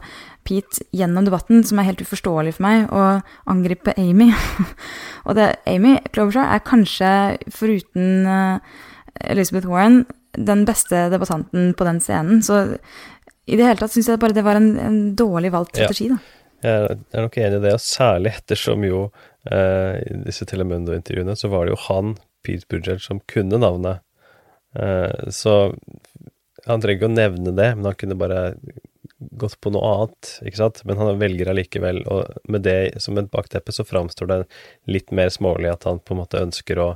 Pete 0.45 0.85
gjennom 0.93 1.25
debatten, 1.25 1.63
som 1.65 1.79
er 1.81 1.89
helt 1.89 2.03
uforståelig 2.05 2.59
for 2.59 2.67
meg, 2.67 2.91
å 2.93 3.23
angripe 3.49 3.95
Amy. 3.97 4.29
og 5.27 5.39
det, 5.39 5.55
Amy 5.71 5.97
Klobuchar 6.11 6.51
er 6.53 6.67
kanskje, 6.67 7.15
foruten 7.55 8.29
eh, 8.29 8.77
Elizabeth 9.31 9.71
Warren, 9.71 10.03
den 10.35 10.65
beste 10.67 11.09
debattanten 11.13 11.73
på 11.79 11.87
den 11.87 12.01
scenen. 12.03 12.43
Så 12.43 12.77
i 13.47 13.57
det 13.59 13.67
hele 13.67 13.81
tatt 13.81 13.93
syns 13.95 14.09
jeg 14.09 14.21
bare 14.23 14.37
det 14.37 14.45
var 14.47 14.57
en, 14.61 14.71
en 14.81 14.99
dårlig 15.19 15.51
valgt 15.55 15.77
Ja. 15.79 15.87
strategi, 15.89 16.09
da. 16.15 16.19
Jeg 16.65 16.97
er 17.13 17.21
nok 17.27 17.37
enig 17.37 17.59
i 17.59 17.65
det, 17.67 17.73
og 17.77 17.83
særlig 17.85 18.31
ettersom 18.39 18.85
jo 18.89 19.01
eh, 19.53 19.99
i 20.01 20.15
disse 20.25 20.47
Telemundo-intervjuene 20.49 21.35
så 21.37 21.51
var 21.53 21.67
det 21.67 21.75
jo 21.75 21.83
han, 21.91 22.15
Pete 22.45 22.65
Buttigieg, 22.71 23.03
som 23.05 23.21
kunne 23.29 23.61
navnet. 23.61 24.01
Eh, 24.79 25.29
så 25.29 25.75
han 26.65 26.81
trenger 26.81 26.97
ikke 27.03 27.11
å 27.11 27.17
nevne 27.19 27.53
det, 27.53 27.69
men 27.77 27.85
han 27.91 27.99
kunne 28.01 28.17
bare 28.17 28.41
gått 29.37 29.59
på 29.61 29.71
noe 29.75 29.91
annet, 29.93 30.31
ikke 30.49 30.61
sant. 30.63 30.81
Men 30.89 30.97
han 31.01 31.21
velger 31.21 31.51
allikevel, 31.53 32.01
og 32.09 32.49
med 32.49 32.65
det 32.65 33.03
som 33.05 33.19
et 33.21 33.29
bakteppe 33.33 33.73
så 33.73 33.85
framstår 33.85 34.31
det 34.33 34.39
litt 34.89 35.13
mer 35.13 35.29
smålig 35.33 35.69
at 35.73 35.85
han 35.89 36.01
på 36.01 36.17
en 36.17 36.23
måte 36.23 36.41
ønsker 36.41 36.81
å 36.81 36.89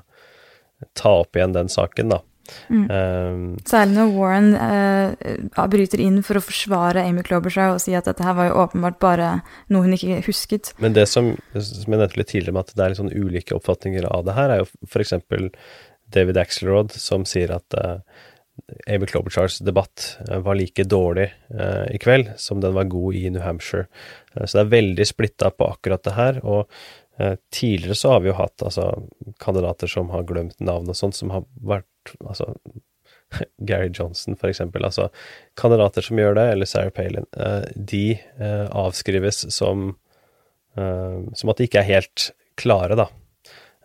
ta 0.96 1.12
opp 1.26 1.37
igjen 1.37 1.52
den 1.56 1.68
saken, 1.72 2.14
da. 2.16 2.22
Eh, 2.70 3.40
Særlig 3.68 3.96
når 3.96 4.14
Warren 4.14 4.48
eh, 4.54 5.66
bryter 5.72 6.02
inn 6.04 6.22
for 6.26 6.40
å 6.40 6.44
forsvare 6.44 7.04
Amy 7.06 7.24
Klobuchar 7.26 7.74
og 7.74 7.82
si 7.84 7.96
at 7.98 8.08
dette 8.08 8.24
her 8.24 8.37
var 8.38 8.50
jo 8.50 8.56
åpenbart 8.64 9.00
bare 9.02 9.30
noe 9.72 9.87
hun 9.87 9.96
ikke 9.96 10.22
husket. 10.28 10.72
Men 10.82 10.96
det 10.96 11.08
som, 11.11 11.34
som 11.54 11.92
jeg 11.92 11.98
nevnte 11.98 12.20
litt 12.20 12.32
tidligere 12.32 12.56
med 12.56 12.66
at 12.66 12.74
det 12.74 12.84
er 12.84 12.94
litt 12.94 13.02
sånn 13.02 13.14
ulike 13.14 13.56
oppfatninger 13.58 14.08
av 14.08 14.26
det 14.28 14.38
her, 14.38 14.54
er 14.54 14.64
jo 14.64 14.70
f.eks. 14.88 15.14
David 16.08 16.40
Axelrod 16.40 16.94
som 16.96 17.26
sier 17.28 17.52
at 17.52 17.74
eh, 17.76 17.98
Amy 18.87 19.06
Klobuchars 19.06 19.58
debatt 19.58 20.18
eh, 20.28 20.38
var 20.38 20.58
like 20.58 20.84
dårlig 20.84 21.28
eh, 21.54 21.94
i 21.94 21.98
kveld 21.98 22.32
som 22.37 22.61
den 22.61 22.74
var 22.74 22.88
god 22.90 23.14
i 23.14 23.28
New 23.30 23.42
Hampshire. 23.42 23.87
Eh, 24.34 24.44
så 24.44 24.58
det 24.58 24.64
er 24.64 24.74
veldig 24.76 25.06
splitta 25.06 25.50
på 25.54 25.68
akkurat 25.72 26.04
det 26.04 26.16
her. 26.16 26.40
Og 26.44 26.66
tidligere 27.50 27.96
så 27.98 28.12
har 28.12 28.20
vi 28.22 28.28
jo 28.31 28.37
hatt 28.38 28.62
altså, 28.62 28.85
kandidater 29.42 29.90
som 29.90 30.12
har 30.14 30.26
glemt 30.28 30.61
navn 30.62 30.87
og 30.90 30.94
sånt, 30.94 31.16
som 31.18 31.33
har 31.35 31.42
vært 31.59 32.12
altså 32.20 32.52
Gary 33.68 33.90
Johnson, 33.92 34.37
for 34.38 34.52
eksempel. 34.52 34.87
Altså 34.87 35.09
kandidater 35.59 36.04
som 36.04 36.20
gjør 36.20 36.38
det, 36.38 36.46
eller 36.52 36.70
Sarah 36.70 36.94
Palin, 36.94 37.26
eh, 37.37 37.64
de 37.74 38.04
eh, 38.16 38.66
avskrives 38.70 39.44
som 39.54 39.90
eh, 40.78 41.18
som 41.35 41.50
at 41.52 41.59
de 41.59 41.68
ikke 41.68 41.83
er 41.83 41.90
helt 41.90 42.31
klare, 42.59 42.98
da. 42.98 43.09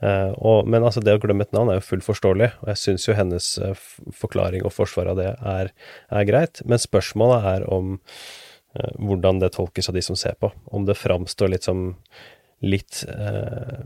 Eh, 0.03 0.31
og, 0.43 0.67
men 0.67 0.83
altså, 0.83 1.03
det 1.03 1.15
å 1.15 1.21
glemme 1.23 1.45
et 1.45 1.53
navn 1.55 1.71
er 1.71 1.79
jo 1.79 1.87
fullt 1.87 2.07
forståelig, 2.07 2.49
og 2.63 2.71
jeg 2.73 2.81
syns 2.81 3.07
jo 3.07 3.17
hennes 3.17 3.49
eh, 3.63 3.85
forklaring 4.23 4.65
og 4.67 4.75
forsvar 4.75 5.13
av 5.13 5.19
det 5.21 5.29
er, 5.37 5.71
er 6.11 6.29
greit. 6.29 6.63
Men 6.67 6.81
spørsmålet 6.81 7.49
er 7.53 7.67
om 7.71 7.95
eh, 7.97 8.93
hvordan 8.99 9.39
det 9.43 9.53
tolkes 9.55 9.89
av 9.91 9.97
de 9.97 10.03
som 10.05 10.19
ser 10.19 10.35
på. 10.41 10.51
Om 10.75 10.89
det 10.89 10.99
framstår 10.99 11.53
litt 11.53 11.69
som 11.69 11.93
litt 12.63 13.03
eh, 13.09 13.83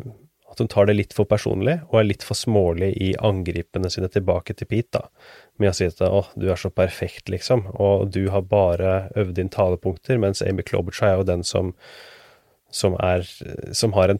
At 0.48 0.62
hun 0.62 0.70
tar 0.72 0.88
det 0.88 0.96
litt 0.96 1.16
for 1.18 1.28
personlig, 1.30 1.80
og 1.90 2.00
er 2.00 2.08
litt 2.08 2.24
for 2.26 2.38
smålig 2.38 2.94
i 3.04 3.12
angripene 3.20 3.90
sine 3.94 4.10
tilbake 4.10 4.56
til 4.58 4.70
Pete, 4.70 5.02
da. 5.02 5.34
Med 5.60 5.74
å 5.74 5.76
si 5.76 5.90
at 5.90 6.00
å, 6.06 6.24
du 6.40 6.48
er 6.50 6.60
så 6.62 6.72
perfekt, 6.72 7.28
liksom, 7.34 7.66
og 7.76 8.14
du 8.16 8.30
har 8.34 8.46
bare 8.48 9.10
øvd 9.18 9.42
inn 9.44 9.52
talepunkter, 9.54 10.22
mens 10.22 10.42
Amy 10.46 10.64
Klobuchar 10.66 11.12
er 11.12 11.20
jo 11.20 11.28
den 11.32 11.44
som 11.48 11.74
som 12.70 12.98
er 13.00 13.24
Som 13.74 13.94
har 13.94 14.10
en 14.10 14.20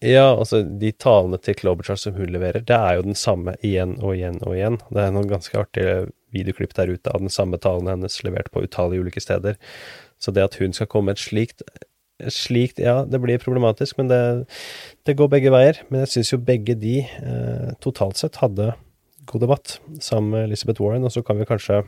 Ja, 0.00 0.30
altså, 0.32 0.62
de 0.62 0.92
talene 0.92 1.36
til 1.38 1.54
Klobuchar 1.54 1.96
som 2.00 2.14
hun 2.16 2.32
leverer, 2.32 2.64
det 2.64 2.76
er 2.76 2.96
jo 2.96 3.02
den 3.04 3.18
samme 3.18 3.52
igjen 3.60 3.98
og 4.00 4.14
igjen 4.14 4.38
og 4.40 4.54
igjen. 4.56 4.78
Det 4.88 5.02
er 5.02 5.10
noen 5.12 5.28
ganske 5.28 5.58
artige 5.60 5.96
videoklipp 6.32 6.72
der 6.78 6.88
ute 6.94 7.12
av 7.12 7.20
den 7.20 7.28
samme 7.28 7.58
talen 7.60 7.90
hennes 7.90 8.16
levert 8.24 8.48
på 8.54 8.62
utallige 8.64 9.04
ulike 9.04 9.20
steder. 9.20 9.58
Så 10.16 10.32
det 10.32 10.46
at 10.46 10.56
hun 10.56 10.72
skal 10.72 10.88
komme 10.88 11.10
med 11.10 11.18
et 11.18 11.24
slikt 11.26 11.64
slikt, 12.34 12.80
ja, 12.82 13.00
det 13.08 13.20
blir 13.22 13.40
problematisk, 13.42 13.98
men 14.00 14.10
det, 14.10 14.20
det 15.08 15.16
går 15.18 15.30
begge 15.32 15.52
veier. 15.54 15.80
Men 15.88 16.04
jeg 16.04 16.14
syns 16.14 16.34
jo 16.34 16.42
begge 16.44 16.76
de 16.78 17.00
eh, 17.04 17.72
totalt 17.82 18.20
sett 18.20 18.40
hadde 18.42 18.72
god 19.30 19.44
debatt 19.44 19.78
sammen 20.02 20.34
med 20.34 20.48
Elizabeth 20.48 20.82
Warren, 20.82 21.06
og 21.06 21.14
så 21.14 21.22
kan 21.26 21.38
vi 21.40 21.48
kanskje 21.48 21.82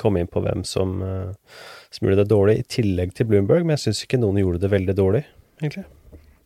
komme 0.00 0.20
inn 0.20 0.30
på 0.30 0.42
hvem 0.42 0.64
som, 0.66 0.98
eh, 1.02 1.60
som 1.94 2.06
gjorde 2.06 2.24
det 2.24 2.32
dårlig, 2.32 2.58
i 2.58 2.68
tillegg 2.76 3.14
til 3.14 3.28
Bloomberg, 3.30 3.66
men 3.66 3.76
jeg 3.76 3.86
syns 3.86 4.04
ikke 4.06 4.20
noen 4.22 4.40
gjorde 4.42 4.62
det 4.64 4.72
veldig 4.72 4.96
dårlig, 4.98 5.24
egentlig. 5.62 5.86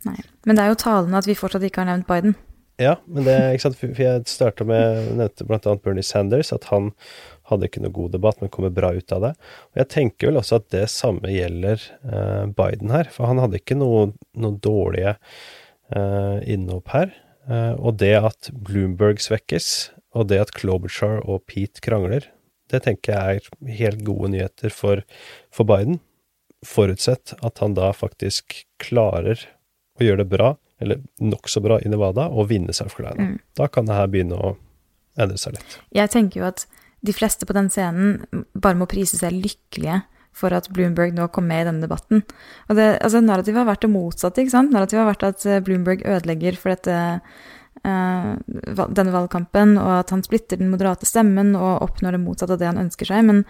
Nei. 0.09 0.21
Men 0.49 0.57
det 0.57 0.65
er 0.65 0.73
jo 0.73 0.81
talende 0.81 1.21
at 1.21 1.29
vi 1.29 1.37
fortsatt 1.37 1.65
ikke 1.67 1.83
har 1.83 1.91
nevnt 1.91 2.09
Biden. 2.09 2.37
Ja, 2.81 2.95
men 3.05 3.27
det, 3.27 3.37
ikke 3.53 3.67
sant, 3.67 3.77
for 3.77 4.01
jeg 4.01 4.25
starta 4.31 4.65
med, 4.65 5.11
nevnte 5.19 5.45
annet 5.45 5.83
Bernie 5.85 6.05
Sanders, 6.07 6.53
at 6.57 6.71
han 6.71 6.95
hadde 7.51 7.69
ikke 7.69 7.83
noe 7.85 7.95
god 7.95 8.15
debatt, 8.15 8.41
men 8.41 8.53
kommer 8.53 8.73
bra 8.75 8.93
ut 8.97 9.15
av 9.15 9.25
det. 9.27 9.33
Og 9.73 9.83
jeg 9.83 9.91
tenker 9.95 10.31
vel 10.31 10.41
også 10.41 10.61
at 10.61 10.69
det 10.75 10.85
samme 10.93 11.33
gjelder 11.33 11.83
eh, 12.07 12.45
Biden 12.57 12.95
her, 12.95 13.11
for 13.13 13.31
han 13.31 13.43
hadde 13.43 13.61
ikke 13.61 13.79
noe, 13.79 14.11
noe 14.39 14.59
dårlige 14.63 15.17
eh, 15.95 16.39
innhopp 16.55 16.93
her. 16.95 17.15
Eh, 17.51 17.73
og 17.79 17.99
det 18.03 18.15
at 18.21 18.51
Bloomberg 18.55 19.23
svekkes, 19.23 19.91
og 20.17 20.31
det 20.31 20.41
at 20.43 20.55
Klobuchar 20.57 21.21
og 21.27 21.45
Pete 21.51 21.83
krangler, 21.85 22.31
det 22.71 22.85
tenker 22.85 23.15
jeg 23.15 23.41
er 23.41 23.77
helt 23.81 24.05
gode 24.07 24.31
nyheter 24.35 24.73
for, 24.75 25.03
for 25.55 25.67
Biden. 25.67 25.99
Forutsett 26.67 27.35
at 27.43 27.63
han 27.63 27.75
da 27.75 27.91
faktisk 27.97 28.63
klarer 28.83 29.43
å 29.99 30.07
gjøre 30.07 30.23
det 30.23 30.31
bra, 30.31 30.53
eller 30.81 31.03
nokså 31.21 31.63
bra, 31.65 31.81
i 31.83 31.91
Nevada, 31.93 32.29
og 32.31 32.51
vinne 32.53 32.75
South 32.77 32.95
Carolina. 32.97 33.33
Mm. 33.33 33.41
Da 33.59 33.67
kan 33.69 33.89
det 33.89 33.97
her 33.99 34.11
begynne 34.13 34.39
å 34.39 34.53
endre 35.21 35.41
seg 35.41 35.57
litt. 35.59 35.81
Jeg 35.97 36.13
tenker 36.13 36.43
jo 36.43 36.47
at 36.49 36.67
de 37.07 37.15
fleste 37.17 37.47
på 37.49 37.57
den 37.57 37.71
scenen 37.73 38.45
bare 38.55 38.79
må 38.79 38.89
prise 38.91 39.19
seg 39.21 39.37
lykkelige 39.37 40.03
for 40.37 40.55
at 40.55 40.69
Bloomberg 40.73 41.15
nå 41.17 41.27
kom 41.35 41.49
med 41.51 41.65
i 41.65 41.69
denne 41.69 41.85
debatten. 41.85 42.23
Og 42.69 42.79
det, 42.79 42.89
altså 43.03 43.23
Narrativet 43.25 43.63
har 43.63 43.71
vært 43.71 43.85
det 43.85 43.93
motsatte. 43.93 44.43
ikke 44.43 44.55
sant? 44.55 44.73
Narrativet 44.75 45.03
har 45.03 45.11
vært 45.11 45.27
at 45.27 45.47
eh, 45.49 45.63
Bloomberg 45.67 46.05
ødelegger 46.07 46.59
for 46.61 46.73
dette, 46.73 46.97
uh, 47.83 48.33
denne 48.95 49.15
valgkampen, 49.15 49.77
og 49.81 49.93
at 49.99 50.15
han 50.15 50.25
splitter 50.27 50.61
den 50.61 50.71
moderate 50.73 51.09
stemmen 51.09 51.57
og 51.59 51.83
oppnår 51.89 52.17
det 52.17 52.23
motsatte 52.23 52.57
av 52.57 52.63
det 52.63 52.71
han 52.71 52.83
ønsker 52.87 53.11
seg. 53.11 53.27
Men 53.27 53.45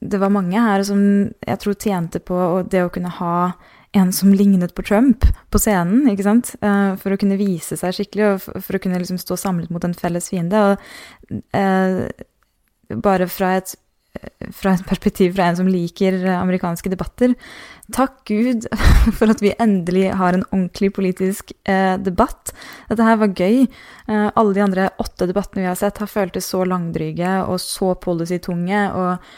det 0.00 0.20
var 0.20 0.32
mange 0.32 0.60
her 0.68 0.84
som 0.86 1.02
jeg 1.46 1.60
tror 1.64 1.76
tjente 1.80 2.22
på 2.24 2.38
det 2.70 2.84
å 2.84 2.92
kunne 2.92 3.12
ha 3.20 3.34
en 3.92 4.12
som 4.14 4.30
lignet 4.30 4.74
på 4.74 4.84
Trump 4.86 5.24
på 5.50 5.58
scenen, 5.58 6.04
ikke 6.12 6.26
sant? 6.26 6.52
Eh, 6.62 6.92
for 7.00 7.10
å 7.10 7.18
kunne 7.18 7.38
vise 7.40 7.74
seg 7.78 7.96
skikkelig, 7.96 8.26
og 8.28 8.62
for, 8.62 8.76
å 8.76 8.82
kunne 8.82 9.00
liksom 9.02 9.18
stå 9.18 9.38
samlet 9.40 9.72
mot 9.74 9.84
en 9.84 9.96
felles 9.98 10.30
fiende. 10.30 10.60
Og 10.62 11.56
bare 12.98 13.28
fra 13.30 13.54
et, 13.60 13.74
fra 14.54 14.74
et 14.74 14.86
perspektiv 14.88 15.36
fra 15.36 15.50
en 15.50 15.58
som 15.60 15.68
liker 15.70 16.18
amerikanske 16.34 16.90
debatter. 16.92 17.36
Takk 17.94 18.20
Gud 18.28 18.66
for 19.18 19.30
at 19.32 19.42
vi 19.42 19.54
endelig 19.58 20.10
har 20.18 20.36
en 20.36 20.46
ordentlig 20.50 20.92
politisk 20.96 21.54
eh, 21.64 21.96
debatt. 22.02 22.52
Dette 22.90 23.06
her 23.06 23.20
var 23.22 23.34
gøy. 23.34 23.64
Eh, 23.66 24.28
alle 24.28 24.56
de 24.56 24.64
andre 24.64 24.90
åtte 25.02 25.28
debattene 25.30 25.64
vi 25.64 25.70
har 25.70 25.78
sett, 25.78 26.02
har 26.02 26.10
føltes 26.10 26.50
så 26.50 26.64
langdryge 26.68 27.40
og 27.46 27.58
så 27.62 27.94
policy-tunge 28.02 28.84
og, 28.98 29.32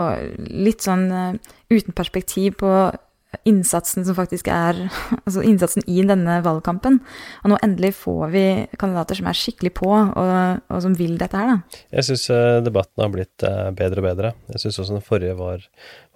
og 0.00 0.48
litt 0.48 0.84
sånn 0.84 1.06
eh, 1.10 1.54
uten 1.72 1.96
perspektiv 1.96 2.60
på 2.62 2.72
innsatsen 3.48 4.04
som 4.08 4.16
faktisk 4.16 4.48
er 4.52 4.78
Altså 5.26 5.42
innsatsen 5.44 5.84
i 5.86 6.00
denne 6.08 6.38
valgkampen. 6.44 7.00
Og 7.44 7.50
nå 7.52 7.58
endelig 7.64 7.94
får 8.00 8.30
vi 8.32 8.44
kandidater 8.80 9.18
som 9.18 9.28
er 9.28 9.36
skikkelig 9.36 9.74
på, 9.76 9.90
og, 9.90 10.62
og 10.72 10.80
som 10.84 10.94
vil 10.98 11.18
dette 11.20 11.36
her, 11.36 11.56
da. 11.56 11.82
Jeg 11.98 12.08
syns 12.08 12.28
debatten 12.64 13.04
har 13.04 13.12
blitt 13.12 13.44
eh, 13.44 13.68
bedre 13.76 14.00
og 14.02 14.08
bedre. 14.08 14.32
Jeg 14.54 14.62
syns 14.64 14.80
også 14.84 14.96
den 14.96 15.04
forrige 15.04 15.36
var, 15.38 15.66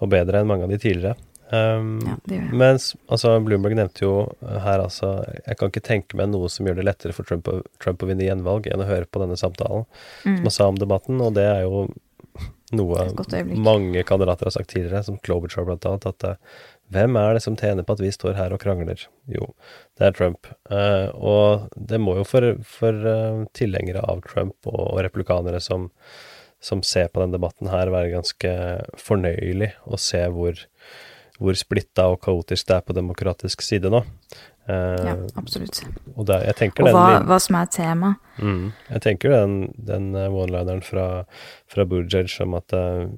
var 0.00 0.12
bedre 0.16 0.40
enn 0.40 0.48
mange 0.48 0.64
av 0.68 0.72
de 0.72 0.80
tidligere. 0.82 1.18
Um, 1.52 1.98
Ja, 2.08 2.14
det 2.24 2.38
gjør 2.38 2.44
jeg. 2.46 2.56
mens 2.62 2.84
altså, 3.12 3.34
Bloomberg 3.44 3.74
nevnte 3.76 4.06
jo 4.06 4.12
her 4.40 4.80
altså 4.80 5.10
Jeg 5.44 5.58
kan 5.60 5.68
ikke 5.68 5.82
tenke 5.84 6.16
meg 6.16 6.30
noe 6.32 6.48
som 6.48 6.64
gjør 6.64 6.78
det 6.78 6.86
lettere 6.88 7.12
for 7.12 7.28
Trump 7.28 7.50
Trump 7.82 8.00
å 8.00 8.08
vinne 8.08 8.24
gjenvalg 8.24 8.70
enn 8.72 8.80
å 8.80 8.86
høre 8.88 9.04
på 9.04 9.20
denne 9.20 9.36
samtalen 9.36 9.84
Mm. 10.24 10.38
som 10.38 10.46
han 10.48 10.54
sa 10.56 10.68
om 10.70 10.78
debatten, 10.80 11.20
og 11.20 11.34
det 11.36 11.44
er 11.44 11.66
jo 11.66 11.82
noe 12.72 13.04
mange 13.60 14.00
kandidater 14.08 14.48
har 14.48 14.54
sagt 14.54 14.70
tidligere, 14.72 15.02
som 15.04 15.18
Klobuchar 15.20 15.66
blant 15.68 15.84
annet, 15.84 16.06
at 16.08 16.24
eh, 16.24 16.36
hvem 16.92 17.16
er 17.20 17.34
det 17.38 17.42
som 17.44 17.56
tjener 17.58 17.86
på 17.88 17.94
at 17.96 18.02
vi 18.04 18.10
står 18.14 18.36
her 18.38 18.52
og 18.54 18.60
krangler? 18.62 19.00
Jo, 19.32 19.48
det 19.98 20.06
er 20.10 20.16
Trump. 20.18 20.46
Eh, 20.70 21.08
og 21.16 21.68
det 21.76 22.00
må 22.02 22.18
jo 22.20 22.26
for, 22.28 22.46
for 22.68 22.92
eh, 23.14 23.42
tilhengere 23.56 24.04
av 24.04 24.22
Trump 24.28 24.56
og, 24.70 24.80
og 24.92 25.00
replikanere 25.06 25.60
som, 25.64 25.88
som 26.62 26.84
ser 26.86 27.08
på 27.12 27.24
den 27.24 27.34
debatten 27.34 27.72
her, 27.72 27.90
være 27.94 28.12
ganske 28.14 28.52
fornøyelig 29.00 29.72
å 29.88 29.98
se 30.00 30.22
hvor, 30.34 30.60
hvor 31.42 31.58
splitta 31.58 32.08
og 32.12 32.20
kaotisk 32.24 32.68
det 32.70 32.78
er 32.78 32.86
på 32.86 32.96
demokratisk 33.00 33.64
side 33.66 33.90
nå. 33.92 34.04
Eh, 34.70 35.02
Ja, 35.08 35.16
absolutt. 35.40 35.80
og 36.14 36.26
der, 36.28 36.44
Og 36.54 36.60
den 36.86 36.94
hva, 36.94 37.06
lin- 37.16 37.26
hva 37.26 37.38
som 37.42 37.56
er 37.58 37.66
tema. 37.74 38.12
Mm. 38.38 38.68
Jeg 38.92 39.02
tenker 39.08 39.32
den, 39.34 39.56
den 39.74 40.12
eh, 40.14 40.28
one-lineren 40.30 40.84
fra, 40.86 41.08
fra 41.66 41.84
Buttigieg 41.88 42.30
om 42.46 42.54
at 42.60 42.72
eh, 42.78 43.08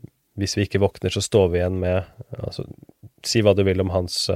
hvis 0.40 0.56
vi 0.56 0.64
ikke 0.66 0.80
våkner, 0.82 1.12
så 1.14 1.20
står 1.22 1.50
vi 1.52 1.60
igjen 1.60 1.76
med 1.78 2.08
altså, 2.42 2.64
Si 3.28 3.42
hva 3.44 3.54
du 3.56 3.64
vil 3.66 3.80
om 3.82 3.92
hans 3.94 4.28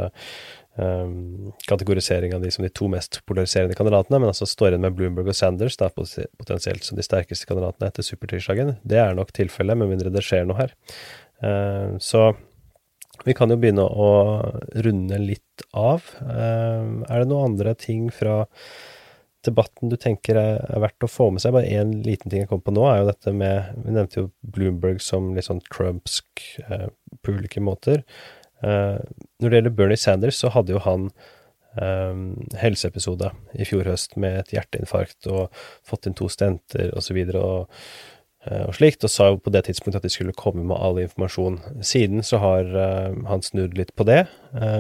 um, 0.79 1.53
kategorisering 1.69 2.35
av 2.35 2.43
de 2.45 2.51
som 2.55 2.65
de 2.65 2.71
to 2.73 2.89
mest 2.93 3.21
polariserende 3.29 3.77
kandidatene, 3.79 4.21
men 4.23 4.33
altså 4.33 4.49
står 4.49 4.73
igjen 4.73 4.87
med 4.87 4.99
Bloomberg 4.99 5.33
og 5.33 5.39
Sanders, 5.39 5.79
da 5.81 5.91
poten- 5.95 6.31
potensielt 6.41 6.87
som 6.87 6.99
de 6.99 7.07
sterkeste 7.07 7.49
kandidatene 7.49 7.91
etter 7.91 8.07
supertirsdagen. 8.07 8.77
Det 8.87 9.01
er 9.03 9.17
nok 9.19 9.33
tilfellet, 9.37 9.79
med 9.79 9.93
mindre 9.93 10.13
det 10.15 10.25
skjer 10.27 10.47
noe 10.49 10.61
her. 10.63 10.77
Uh, 11.43 11.97
så 12.03 12.31
vi 13.27 13.35
kan 13.35 13.51
jo 13.51 13.59
begynne 13.59 13.83
å 13.83 14.11
runde 14.85 15.19
litt 15.23 15.67
av. 15.75 16.07
Uh, 16.23 17.03
er 17.09 17.23
det 17.25 17.27
noen 17.31 17.53
andre 17.53 17.75
ting 17.79 18.09
fra 18.15 18.45
debatten 19.47 19.91
du 19.91 19.97
tenker 20.01 20.39
er, 20.39 20.59
er 20.67 20.83
verdt 20.83 21.07
å 21.07 21.11
få 21.11 21.29
med 21.35 21.43
seg? 21.43 21.55
Bare 21.57 21.71
én 21.71 21.99
liten 22.07 22.31
ting 22.31 22.45
jeg 22.45 22.51
kom 22.51 22.63
på 22.63 22.75
nå, 22.75 22.85
er 22.91 23.03
jo 23.03 23.11
dette 23.11 23.35
med 23.35 23.83
Vi 23.85 23.95
nevnte 23.95 24.21
jo 24.21 24.31
Bloomberg 24.55 25.03
som 25.03 25.33
litt 25.35 25.49
sånn 25.49 25.63
Trumpsk 25.71 26.45
uh, 26.69 26.89
på 27.23 27.39
ulike 27.39 27.63
måter. 27.65 28.05
Eh, 28.63 28.99
når 29.39 29.51
det 29.51 29.59
gjelder 29.61 29.77
Bernie 29.79 30.01
Sanders, 30.01 30.39
så 30.41 30.51
hadde 30.55 30.75
jo 30.75 30.83
han 30.83 31.09
eh, 31.79 32.23
helseepisode 32.59 33.31
i 33.55 33.67
fjor 33.69 33.89
høst 33.89 34.17
med 34.21 34.41
et 34.43 34.55
hjerteinfarkt 34.57 35.29
og 35.31 35.61
fått 35.87 36.09
inn 36.09 36.17
to 36.19 36.31
stenter 36.33 36.91
osv. 36.99 37.21
Og, 37.29 37.45
og, 37.45 37.93
eh, 38.49 38.65
og 38.67 38.75
slikt, 38.79 39.07
og 39.07 39.15
sa 39.15 39.31
jo 39.31 39.39
på 39.43 39.53
det 39.55 39.67
tidspunktet 39.69 40.03
at 40.03 40.09
de 40.09 40.15
skulle 40.15 40.37
komme 40.39 40.67
med 40.67 40.79
all 40.79 40.99
informasjon. 41.05 41.61
Siden 41.87 42.27
så 42.27 42.43
har 42.43 42.75
han 43.31 43.47
snudd 43.47 43.79
litt 43.79 43.95
på 43.99 44.07
det, 44.09 44.25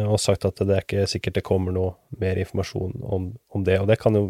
og 0.08 0.18
sagt 0.22 0.48
at 0.48 0.60
det 0.64 0.74
er 0.74 0.84
ikke 0.86 1.06
sikkert 1.10 1.38
det 1.38 1.46
kommer 1.46 1.74
noe 1.74 1.94
mer 2.18 2.40
informasjon 2.40 2.98
om, 3.04 3.32
om 3.54 3.64
det. 3.66 3.80
Og 3.82 3.88
det 3.90 4.00
kan 4.02 4.18
jo 4.18 4.28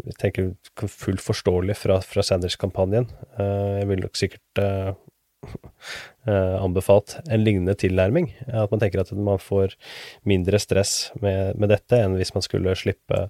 jeg 0.00 0.14
tenker 0.16 0.46
fullt 0.88 1.20
forståelig 1.20 1.74
fra, 1.76 1.98
fra 2.00 2.22
Sanders-kampanjen. 2.24 3.10
Jeg 3.36 3.88
vil 3.90 4.00
nok 4.00 4.16
sikkert 4.16 4.60
anbefalt 6.32 7.16
en 7.28 7.44
lignende 7.44 7.74
tilnærming. 7.78 8.30
At 8.46 8.72
man 8.72 8.82
tenker 8.82 9.02
at 9.02 9.12
man 9.16 9.40
får 9.42 9.76
mindre 10.28 10.60
stress 10.62 11.10
med, 11.22 11.56
med 11.60 11.72
dette 11.72 11.98
enn 12.00 12.16
hvis 12.18 12.34
man 12.36 12.44
skulle 12.46 12.76
slippe 12.78 13.26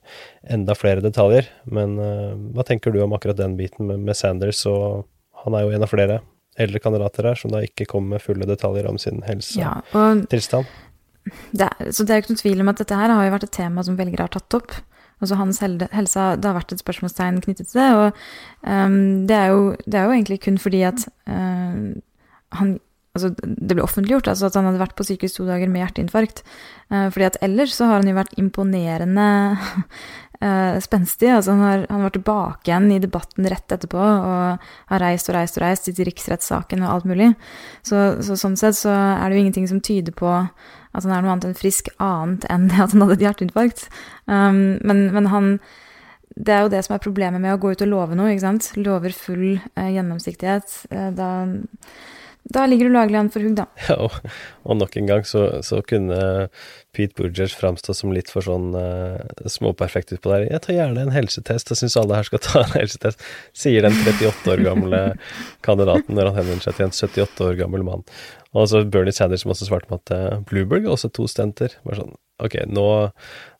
enda 0.48 0.76
flere 0.78 1.04
detaljer. 1.04 1.48
Men 1.70 1.96
eh, 2.00 2.34
hva 2.56 2.66
tenker 2.66 2.94
du 2.94 3.00
om 3.04 3.16
akkurat 3.16 3.40
den 3.40 3.56
biten 3.60 3.88
med, 3.90 4.02
med 4.06 4.18
Sanders? 4.18 4.62
Og 4.70 5.06
han 5.44 5.56
er 5.56 5.66
jo 5.66 5.74
en 5.76 5.86
av 5.86 5.92
flere 5.92 6.20
eldre 6.60 6.82
kandidater 6.82 7.30
her 7.30 7.38
som 7.38 7.52
da 7.52 7.62
ikke 7.64 7.88
kommer 7.88 8.16
med 8.16 8.24
fulle 8.24 8.48
detaljer 8.48 8.88
om 8.90 8.98
sin 9.00 9.22
Ja, 9.56 9.80
og 9.94 10.26
tilstand. 10.32 10.66
det 11.52 11.68
er, 11.68 11.90
så 11.92 12.04
det 12.04 12.14
er 12.14 12.22
ikke 12.22 12.34
noen 12.34 12.42
tvil 12.42 12.62
om 12.64 12.72
at 12.72 12.80
dette 12.82 12.96
her 12.96 13.12
har 13.14 13.26
jo 13.26 13.34
vært 13.36 13.46
et 13.48 13.56
tema 13.56 13.84
som 13.86 13.98
velgere 13.98 14.26
har 14.26 14.34
tatt 14.34 14.58
opp. 14.58 14.74
Altså 15.20 15.36
hans 15.36 15.60
helse, 15.60 16.36
Det 16.36 16.48
har 16.48 16.56
vært 16.56 16.72
et 16.72 16.80
spørsmålstegn 16.80 17.42
knyttet 17.44 17.68
til 17.68 17.80
det. 17.80 17.90
Og 17.94 18.06
um, 18.64 19.26
det, 19.28 19.36
er 19.36 19.46
jo, 19.52 19.76
det 19.84 19.98
er 20.00 20.04
jo 20.04 20.14
egentlig 20.16 20.40
kun 20.40 20.58
fordi 20.58 20.80
at 20.88 21.04
ehm, 21.28 22.00
han 22.56 22.78
Altså, 23.10 23.32
det 23.42 23.74
ble 23.74 23.82
offentliggjort 23.82 24.28
altså 24.30 24.46
at 24.46 24.56
han 24.58 24.68
hadde 24.68 24.82
vært 24.84 24.94
på 24.98 25.04
sykehus 25.08 25.34
to 25.34 25.46
dager 25.48 25.70
med 25.70 25.82
hjerteinfarkt. 25.82 26.44
Eh, 26.94 27.08
fordi 27.10 27.26
at 27.26 27.38
ellers 27.42 27.74
så 27.74 27.88
har 27.90 27.98
han 27.98 28.10
jo 28.10 28.14
vært 28.14 28.36
imponerende 28.38 29.28
eh, 30.46 30.76
spenstig. 30.84 31.32
Altså 31.34 31.56
han 31.56 31.64
har, 31.66 31.86
han 31.90 32.04
var 32.06 32.14
tilbake 32.14 32.70
igjen 32.70 32.86
i 32.94 33.00
debatten 33.02 33.48
rett 33.50 33.74
etterpå 33.74 33.98
og 33.98 34.68
har 34.92 35.02
reist 35.02 35.30
og 35.30 35.34
reist 35.38 35.58
og 35.58 35.66
reist, 35.66 35.90
til 35.90 36.06
riksrettssaken 36.06 36.84
og 36.86 36.92
alt 36.92 37.08
mulig. 37.10 37.32
Så, 37.82 38.20
så 38.22 38.38
sånn 38.38 38.54
sett 38.60 38.78
så 38.78 38.94
er 38.94 39.26
det 39.26 39.40
jo 39.40 39.42
ingenting 39.46 39.66
som 39.72 39.82
tyder 39.82 40.14
på 40.14 40.30
at 40.30 41.06
han 41.06 41.14
er 41.14 41.22
noe 41.24 41.34
annet 41.34 41.48
enn 41.50 41.58
frisk, 41.58 41.90
annet 42.02 42.46
enn 42.50 42.68
det 42.70 42.78
at 42.84 42.94
han 42.94 43.04
hadde 43.04 43.18
et 43.18 43.26
hjerteinfarkt. 43.26 43.84
Um, 44.30 44.78
men, 44.86 45.08
men 45.14 45.30
han 45.34 45.52
Det 46.30 46.54
er 46.54 46.62
jo 46.62 46.70
det 46.70 46.84
som 46.86 46.94
er 46.94 47.02
problemet 47.02 47.42
med 47.42 47.56
å 47.56 47.58
gå 47.60 47.74
ut 47.74 47.82
og 47.82 47.90
love 47.90 48.14
noe, 48.14 48.30
ikke 48.30 48.46
sant. 48.46 48.70
Lover 48.78 49.12
full 49.12 49.58
eh, 49.58 49.90
gjennomsiktighet. 49.96 50.76
Eh, 50.94 51.08
da, 51.18 51.30
da 52.48 52.64
ligger 52.66 52.88
du 52.88 52.94
laglig 52.94 53.18
an 53.20 53.28
for 53.32 53.44
hugg, 53.44 53.56
da. 53.58 53.66
Ja, 53.88 53.96
og, 54.06 54.14
og 54.64 54.78
nok 54.80 54.96
en 54.96 55.08
gang 55.10 55.26
så, 55.28 55.44
så 55.66 55.80
kunne 55.86 56.48
Pete 56.96 57.14
Buttigieg 57.18 57.52
framstå 57.54 57.94
som 57.94 58.14
litt 58.14 58.32
for 58.32 58.44
sånn 58.46 58.72
uh, 58.74 59.20
småperfekt 59.50 60.14
utpå 60.16 60.32
der. 60.32 60.46
Jeg 60.48 60.64
tar 60.64 60.78
gjerne 60.78 61.04
en 61.04 61.14
helsetest, 61.14 61.70
jeg 61.70 61.82
syns 61.82 61.98
alle 62.00 62.18
her 62.18 62.26
skal 62.26 62.42
ta 62.46 62.64
en 62.64 62.74
helsetest, 62.78 63.22
sier 63.56 63.86
den 63.86 63.94
38 64.02 64.54
år 64.54 64.64
gamle 64.66 65.02
kandidaten 65.66 66.16
når 66.16 66.32
han 66.32 66.40
henvender 66.40 66.66
seg 66.66 66.78
til 66.78 66.88
en 66.88 66.96
78 66.96 67.48
år 67.50 67.60
gammel 67.60 67.86
mann. 67.86 68.04
Og 68.56 68.66
så 68.72 68.82
Bernie 68.82 69.14
Sanders 69.14 69.44
som 69.44 69.54
også 69.54 69.68
svarte 69.68 69.92
med 69.92 70.02
at 70.02 70.16
uh, 70.16 70.42
Bloomberg 70.48 70.88
har 70.88 70.96
også 70.96 71.12
to 71.14 71.28
stenter. 71.30 71.76
Bare 71.86 72.02
sånn, 72.02 72.16
ok, 72.42 72.62
nå 72.72 72.86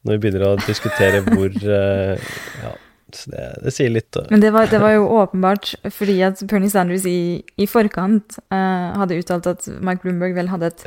når 0.07 0.17
vi 0.17 0.23
begynner 0.25 0.49
å 0.49 0.55
diskutere 0.65 1.21
hvor 1.29 1.53
uh, 1.53 2.31
Ja, 2.65 2.75
så 3.17 3.33
det, 3.33 3.47
det 3.65 3.73
sier 3.75 3.93
litt. 3.93 4.17
uh, 4.17 4.29
Men 4.31 4.43
det 4.43 4.53
var, 4.55 4.69
det 4.71 4.81
var 4.83 4.95
jo 4.95 5.09
åpenbart 5.21 5.73
fordi 5.95 6.17
at 6.27 6.43
Bernie 6.51 6.71
Sanders 6.73 7.07
i, 7.09 7.43
i 7.61 7.67
forkant 7.71 8.39
uh, 8.53 8.97
hadde 9.01 9.19
uttalt 9.21 9.49
at 9.51 9.69
Mike 9.81 10.05
Bloomberg 10.05 10.37
vel 10.39 10.51
hadde 10.53 10.71
et 10.73 10.87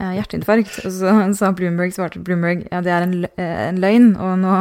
uh, 0.00 0.10
hjerteinfarkt. 0.18 0.80
Og 0.84 0.96
så 0.98 1.14
sa 1.38 1.52
Bloomberg, 1.56 1.94
svarte 1.96 2.22
Bloomberg 2.24 2.66
ja, 2.70 2.82
det 2.84 2.94
er 2.94 3.06
en, 3.06 3.16
eh, 3.30 3.62
en 3.68 3.80
løgn. 3.82 4.12
Og 4.20 4.36
nå 4.42 4.56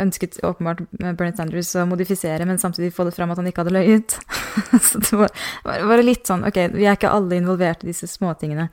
ønsket 0.00 0.38
åpenbart 0.44 0.84
Bernie 0.96 1.36
Sanders 1.36 1.74
å 1.76 1.84
modifisere, 1.88 2.46
men 2.48 2.60
samtidig 2.60 2.94
få 2.96 3.04
det 3.08 3.14
fram 3.16 3.32
at 3.34 3.40
han 3.40 3.48
ikke 3.50 3.64
hadde 3.64 3.74
løyet. 3.76 4.16
så 4.88 5.00
det 5.02 5.18
var, 5.20 5.34
var, 5.66 5.88
var 5.90 6.04
litt 6.04 6.24
sånn 6.28 6.46
Ok, 6.48 6.60
vi 6.72 6.86
er 6.86 6.96
ikke 6.96 7.12
alle 7.12 7.40
involvert 7.40 7.84
i 7.84 7.90
disse 7.92 8.08
småtingene. 8.10 8.70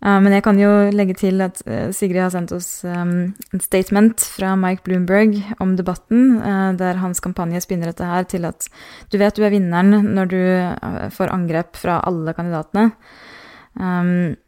Uh, 0.00 0.16
men 0.24 0.32
jeg 0.32 0.44
kan 0.46 0.56
jo 0.56 0.70
legge 0.96 1.12
til 1.20 1.42
at 1.44 1.58
uh, 1.68 1.90
Sigrid 1.92 2.22
har 2.22 2.32
sendt 2.32 2.54
oss 2.56 2.86
um, 2.88 3.34
en 3.52 3.60
statement 3.60 4.22
fra 4.32 4.54
Mike 4.56 4.80
Bloomberg 4.86 5.34
om 5.60 5.74
debatten, 5.76 6.38
uh, 6.40 6.70
der 6.72 7.02
hans 7.02 7.20
kampanje 7.20 7.60
spinner 7.60 7.90
dette 7.90 8.06
her 8.08 8.24
til 8.24 8.46
at 8.48 8.70
du 9.12 9.18
vet 9.20 9.36
du 9.36 9.44
er 9.44 9.52
vinneren 9.52 10.14
når 10.16 10.30
du 10.30 10.38
får 11.12 11.32
angrep 11.34 11.76
fra 11.76 11.98
alle 12.08 12.32
kandidatene. 12.36 12.86
Um, 13.76 14.38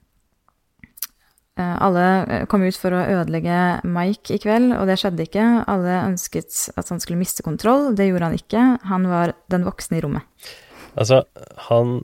alle 1.61 2.47
kom 2.49 2.65
ut 2.65 2.79
for 2.81 2.97
å 2.97 3.03
ødelegge 3.21 3.85
Mike 3.85 4.33
i 4.33 4.41
kveld, 4.41 4.73
og 4.73 4.87
det 4.89 4.97
skjedde 5.03 5.27
ikke. 5.29 5.45
Alle 5.69 5.99
ønsket 6.07 6.73
at 6.81 6.89
han 6.89 7.03
skulle 7.03 7.21
miste 7.21 7.45
kontroll. 7.45 7.91
Det 7.95 8.07
gjorde 8.09 8.31
han 8.31 8.39
ikke. 8.39 8.63
Han 8.89 9.05
var 9.11 9.35
den 9.53 9.67
voksne 9.69 10.01
i 10.01 10.03
rommet. 10.03 10.25
Altså, 10.97 11.21
han 11.69 12.01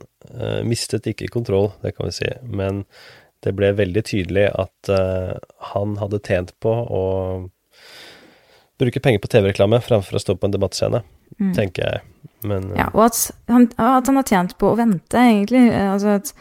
mistet 0.69 1.09
ikke 1.09 1.31
kontroll, 1.33 1.71
det 1.81 1.95
kan 1.97 2.07
vi 2.07 2.13
si, 2.21 2.29
men 2.45 2.83
det 3.45 3.55
ble 3.55 3.71
veldig 3.77 4.03
tydelig 4.07 4.49
at 4.51 4.91
uh, 4.91 5.35
han 5.71 5.95
hadde 6.01 6.21
tjent 6.25 6.53
på 6.63 6.71
å 6.71 7.03
bruke 8.79 9.01
penger 9.03 9.21
på 9.23 9.31
TV-reklame 9.31 9.79
framfor 9.83 10.17
å 10.17 10.23
stå 10.23 10.35
på 10.39 10.47
en 10.47 10.55
debattscene, 10.55 11.01
mm. 11.39 11.51
tenker 11.55 11.85
jeg. 11.85 12.25
Men, 12.47 12.71
uh, 12.73 12.79
ja, 12.81 12.87
og 12.91 13.05
at 13.07 13.21
han, 13.51 13.69
at 13.75 14.09
han, 14.11 14.19
har 14.19 14.27
tjent 14.27 14.57
på 14.59 14.71
å 14.71 14.79
vente, 14.79 15.19
egentlig. 15.19 15.65
Altså 15.71 16.17
at 16.17 16.33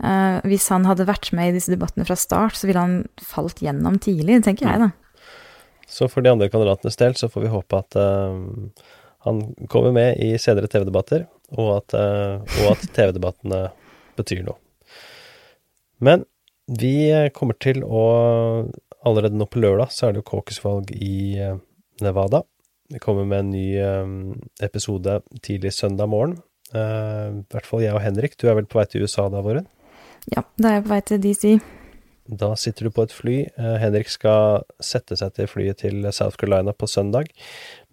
uh, 0.00 0.38
hvis 0.48 0.68
han 0.72 0.88
hadde 0.88 1.08
vært 1.08 1.32
med 1.36 1.52
i 1.52 1.56
disse 1.58 1.72
debattene 1.72 2.08
fra 2.08 2.16
start, 2.20 2.56
så 2.56 2.68
ville 2.70 2.84
han 2.84 3.02
falt 3.20 3.60
gjennom 3.64 4.00
tidlig, 4.02 4.40
tenker 4.46 4.70
jeg, 4.70 4.86
da. 4.86 4.92
Så 5.86 6.08
for 6.10 6.24
de 6.24 6.32
andre 6.32 6.48
kandidatenes 6.50 6.98
del 6.98 7.14
så 7.14 7.28
får 7.30 7.44
vi 7.44 7.50
håpe 7.52 7.78
at 7.78 7.94
han 9.22 9.36
kommer 9.70 9.92
med 9.94 10.16
i 10.18 10.32
senere 10.42 10.66
TV-debatter, 10.70 11.28
og 11.54 11.68
at, 11.76 11.94
at 11.94 12.82
TV-debattene 12.96 13.60
betyr 14.18 14.42
noe. 14.48 14.58
Men 16.02 16.24
vi 16.66 17.30
kommer 17.34 17.58
til 17.62 17.84
å 17.84 18.04
Allerede 19.06 19.38
nå 19.38 19.46
på 19.46 19.60
lørdag 19.62 19.92
så 19.94 20.08
er 20.08 20.14
det 20.14 20.22
jo 20.22 20.26
caucus-valg 20.32 20.90
i 20.96 21.38
eh, 21.38 21.58
Nevada. 22.02 22.40
Vi 22.90 22.98
kommer 23.02 23.26
med 23.28 23.44
en 23.44 23.52
ny 23.54 23.66
eh, 23.78 24.08
episode 24.66 25.20
tidlig 25.46 25.76
søndag 25.76 26.10
morgen. 26.10 26.40
Eh, 26.74 27.28
I 27.30 27.44
hvert 27.54 27.68
fall 27.68 27.84
jeg 27.84 27.94
og 27.94 28.02
Henrik. 28.02 28.34
Du 28.40 28.48
er 28.50 28.58
vel 28.58 28.66
på 28.66 28.80
vei 28.80 28.86
til 28.90 29.06
USA 29.06 29.28
da, 29.30 29.44
Våren? 29.46 29.68
Ja, 30.32 30.42
da 30.58 30.72
er 30.72 30.80
jeg 30.80 30.86
på 30.88 30.94
vei 30.96 31.00
til 31.06 31.22
DC. 31.22 31.52
Da 32.42 32.50
sitter 32.58 32.88
du 32.88 32.94
på 32.96 33.04
et 33.06 33.14
fly. 33.14 33.36
Henrik 33.78 34.10
skal 34.10 34.64
sette 34.82 35.14
seg 35.14 35.36
til 35.36 35.46
flyet 35.46 35.84
til 35.84 36.02
South 36.10 36.34
Carolina 36.40 36.74
på 36.74 36.88
søndag. 36.90 37.30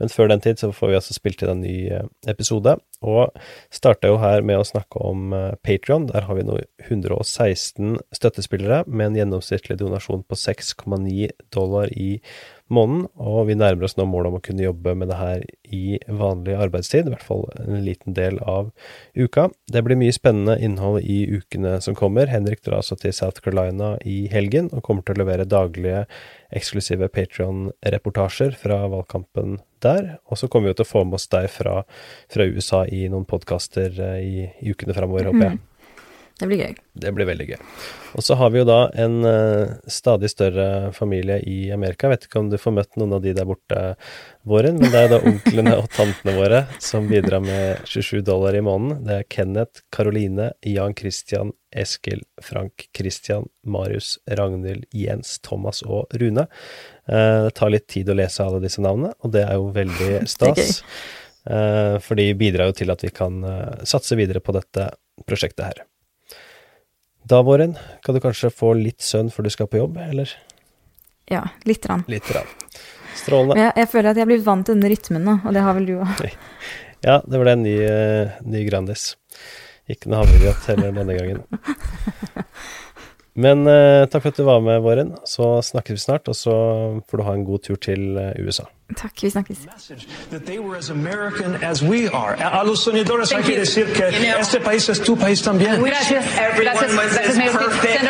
Men 0.04 0.12
før 0.12 0.28
den 0.34 0.42
tid 0.44 0.60
så 0.60 0.68
får 0.76 0.90
vi 0.92 0.96
altså 0.98 1.16
spilt 1.16 1.42
inn 1.46 1.54
en 1.54 1.62
ny 1.64 1.78
eh, 1.96 2.08
episode. 2.28 2.76
Og 3.08 3.32
starta 3.72 4.10
jo 4.12 4.18
her 4.20 4.44
med 4.44 4.60
å 4.60 4.66
snakke 4.68 5.00
om 5.00 5.32
eh, 5.32 5.54
Patrion. 5.64 6.10
Der 6.12 6.28
har 6.28 6.36
vi 6.36 6.44
nå 6.44 6.58
116 6.90 8.02
støttespillere 8.12 8.82
med 8.88 9.14
en 9.14 9.22
gjennomsnittlig 9.22 9.80
donasjon 9.80 10.26
på 10.28 10.40
6,9 10.40 11.32
dollar 11.56 11.94
i 11.96 12.18
måneden. 12.74 13.08
Og 13.22 13.48
vi 13.50 13.58
nærmer 13.60 13.88
oss 13.88 13.98
nå 13.98 14.06
målet 14.10 14.32
om 14.32 14.40
å 14.40 14.44
kunne 14.44 14.66
jobbe 14.66 14.96
med 14.98 15.12
det 15.12 15.20
her 15.20 15.46
i 15.74 15.98
vanlig 16.08 16.56
arbeidstid. 16.60 17.08
I 17.08 17.16
hvert 17.16 17.26
fall 17.26 17.46
en 17.62 17.84
liten 17.86 18.16
del 18.18 18.40
av 18.40 18.72
uka. 19.16 19.50
Det 19.72 19.84
blir 19.86 20.00
mye 20.00 20.16
spennende 20.16 20.58
innhold 20.64 21.02
i 21.04 21.24
ukene 21.38 21.80
som 21.86 21.98
kommer. 21.98 22.32
Henrik 22.32 22.64
drar 22.66 22.82
altså 22.82 22.98
til 23.00 23.16
South 23.16 23.44
Carolina 23.44 23.96
i 24.06 24.24
helgen 24.34 24.72
og 24.74 24.86
kommer 24.86 25.06
til 25.06 25.18
å 25.18 25.24
levere 25.24 25.50
daglige 25.50 26.06
eksklusive 26.54 27.10
Patrion-reportasjer 27.14 28.58
fra 28.60 28.84
valgkampen 28.92 29.60
der. 29.84 30.18
Og 30.30 30.40
så 30.40 30.50
kommer 30.50 30.72
vi 30.72 30.80
til 30.80 30.88
å 30.88 30.92
få 30.92 31.04
med 31.08 31.20
oss 31.20 31.30
deg 31.32 31.50
fra, 31.52 31.82
fra 32.32 32.48
USA 32.48 32.84
i 32.86 33.06
noen 33.12 33.28
podkaster 33.30 33.94
eh, 33.98 34.20
i, 34.24 34.50
i, 34.62 34.74
ukene 34.74 34.96
framover, 34.98 35.32
håper 35.32 35.48
jeg. 35.48 35.60
Mhm. 35.60 35.70
Det 36.40 36.48
blir 36.50 36.64
gøy. 36.64 36.78
Det 36.98 37.12
blir 37.14 37.28
veldig 37.30 37.46
gøy. 37.52 37.60
Og 38.18 38.26
så 38.26 38.36
har 38.38 38.50
vi 38.54 38.60
jo 38.60 38.66
da 38.66 38.78
en 39.00 39.20
uh, 39.22 39.74
stadig 39.90 40.32
større 40.32 40.90
familie 40.94 41.38
i 41.50 41.70
Amerika. 41.74 42.08
Jeg 42.08 42.14
vet 42.14 42.26
ikke 42.28 42.42
om 42.42 42.50
du 42.50 42.58
får 42.62 42.74
møtt 42.74 42.98
noen 42.98 43.14
av 43.18 43.22
de 43.24 43.36
der 43.38 43.46
borte, 43.50 43.82
Våren, 44.50 44.80
men 44.82 44.92
det 44.92 45.04
er 45.06 45.12
da 45.14 45.20
onklene 45.24 45.76
og 45.80 45.86
tantene 45.94 46.34
våre 46.36 46.64
som 46.84 47.06
bidrar 47.08 47.40
med 47.46 47.86
27 47.88 48.26
dollar 48.28 48.58
i 48.58 48.64
måneden. 48.66 49.06
Det 49.06 49.20
er 49.22 49.30
Kenneth, 49.32 49.86
Karoline, 49.94 50.50
Jan 50.68 50.98
Christian, 51.00 51.54
Eskil, 51.72 52.26
Frank, 52.44 52.90
Christian, 52.98 53.48
Marius, 53.64 54.18
Ragnhild, 54.28 54.90
Jens, 54.92 55.38
Thomas 55.46 55.80
og 55.86 56.12
Rune. 56.18 56.50
Uh, 57.06 57.46
det 57.46 57.56
tar 57.62 57.72
litt 57.78 57.88
tid 57.94 58.10
å 58.10 58.18
lese 58.18 58.44
alle 58.44 58.60
disse 58.66 58.84
navnene, 58.84 59.14
og 59.22 59.38
det 59.38 59.46
er 59.46 59.62
jo 59.62 59.70
veldig 59.78 60.12
stas. 60.34 60.82
Uh, 61.46 62.02
for 62.02 62.18
de 62.18 62.32
bidrar 62.42 62.74
jo 62.74 62.80
til 62.82 62.92
at 62.92 63.06
vi 63.06 63.14
kan 63.14 63.42
satse 63.86 64.18
videre 64.18 64.42
på 64.42 64.58
dette 64.58 64.92
prosjektet 65.30 65.70
her. 65.70 65.84
Da, 67.24 67.42
Våren, 67.42 67.78
kan 68.04 68.16
du 68.16 68.22
kanskje 68.24 68.50
få 68.52 68.74
litt 68.76 69.02
søvn 69.02 69.30
før 69.32 69.48
du 69.48 69.54
skal 69.54 69.70
på 69.72 69.80
jobb, 69.80 69.98
eller? 70.10 70.32
Ja, 71.32 71.46
lite 71.64 71.88
grann. 71.88 72.04
Litt 72.12 72.28
grann. 72.28 72.50
Strålende. 73.16 73.60
Jeg, 73.62 73.74
jeg, 73.80 73.90
føler 73.94 74.12
at 74.12 74.20
jeg 74.20 74.28
blir 74.28 74.42
vant 74.44 74.68
til 74.68 74.76
denne 74.76 74.92
rytmen 74.92 75.24
nå, 75.24 75.38
og 75.40 75.56
det 75.56 75.64
har 75.64 75.78
vel 75.80 75.92
du 75.92 76.00
òg. 76.02 76.24
Ja, 77.04 77.18
det 77.28 77.36
ble 77.36 77.52
en 77.52 77.66
ny, 77.66 77.74
uh, 77.84 78.36
ny 78.48 78.62
Grandis. 78.64 79.18
Ikke 79.92 80.08
noe 80.08 80.22
havregrøt 80.22 80.70
heller 80.72 80.94
denne 80.96 81.18
gangen. 81.18 81.42
Men 83.36 83.66
uh, 83.66 84.06
takk 84.06 84.22
for 84.22 84.30
at 84.30 84.38
du 84.38 84.44
var 84.46 84.60
med, 84.62 84.80
Våren. 84.86 85.16
Så 85.26 85.62
snakkes 85.62 85.94
vi 85.94 85.98
snart, 85.98 86.28
og 86.28 86.36
så 86.36 86.54
får 87.10 87.18
du 87.18 87.24
ha 87.24 87.34
en 87.34 87.46
god 87.46 87.60
tur 87.66 87.76
til 87.82 88.18
uh, 88.18 88.46
USA. 88.46 88.64
Takk, 88.98 89.24
vi 89.24 89.30
snakkes. 89.30 89.58
That 90.30 90.46
they 90.46 90.60
were 90.60 90.78
as 90.78 90.90
American 90.90 91.56
as 91.64 91.82
we 91.82 92.08
are. 92.10 92.36
A 92.38 92.64
los 92.64 92.84
sonidores 92.84 93.32
hay 93.32 93.44
que 93.44 93.60
decir 93.60 93.86
que 93.94 94.12
you 94.12 94.32
know, 94.32 94.40
este 94.40 94.60
país 94.60 94.90
es 94.90 95.00
tu 95.00 95.16
país 95.16 95.42
también. 95.42 95.82
Gracias. 95.82 96.26
Everyone 96.38 96.78
gracias, 96.78 96.94
was 96.94 97.18
as 97.18 97.52
perfect. 97.52 98.04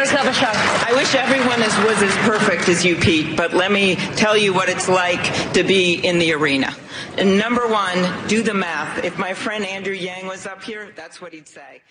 I 0.89 0.93
wish 0.93 1.15
everyone 1.15 1.62
is, 1.62 1.73
was 1.88 2.01
as 2.03 2.15
perfect 2.27 2.67
as 2.67 2.83
you, 2.83 2.95
Pete, 2.97 3.38
but 3.38 3.53
let 3.53 3.71
me 3.71 3.95
tell 4.17 4.36
you 4.36 4.53
what 4.53 4.67
it's 4.67 4.89
like 4.89 5.23
to 5.53 5.63
be 5.63 5.93
in 6.03 6.19
the 6.19 6.33
arena. 6.33 6.75
And 7.17 7.38
number 7.38 7.65
one, 7.67 8.27
do 8.27 8.43
the 8.43 8.53
math. 8.53 9.05
If 9.05 9.17
my 9.17 9.33
friend 9.33 9.65
Andrew 9.65 9.93
Yang 9.93 10.27
was 10.27 10.45
up 10.45 10.63
here, 10.63 10.91
that's 10.95 11.21
what 11.21 11.31
he'd 11.31 11.47
say. 11.47 11.81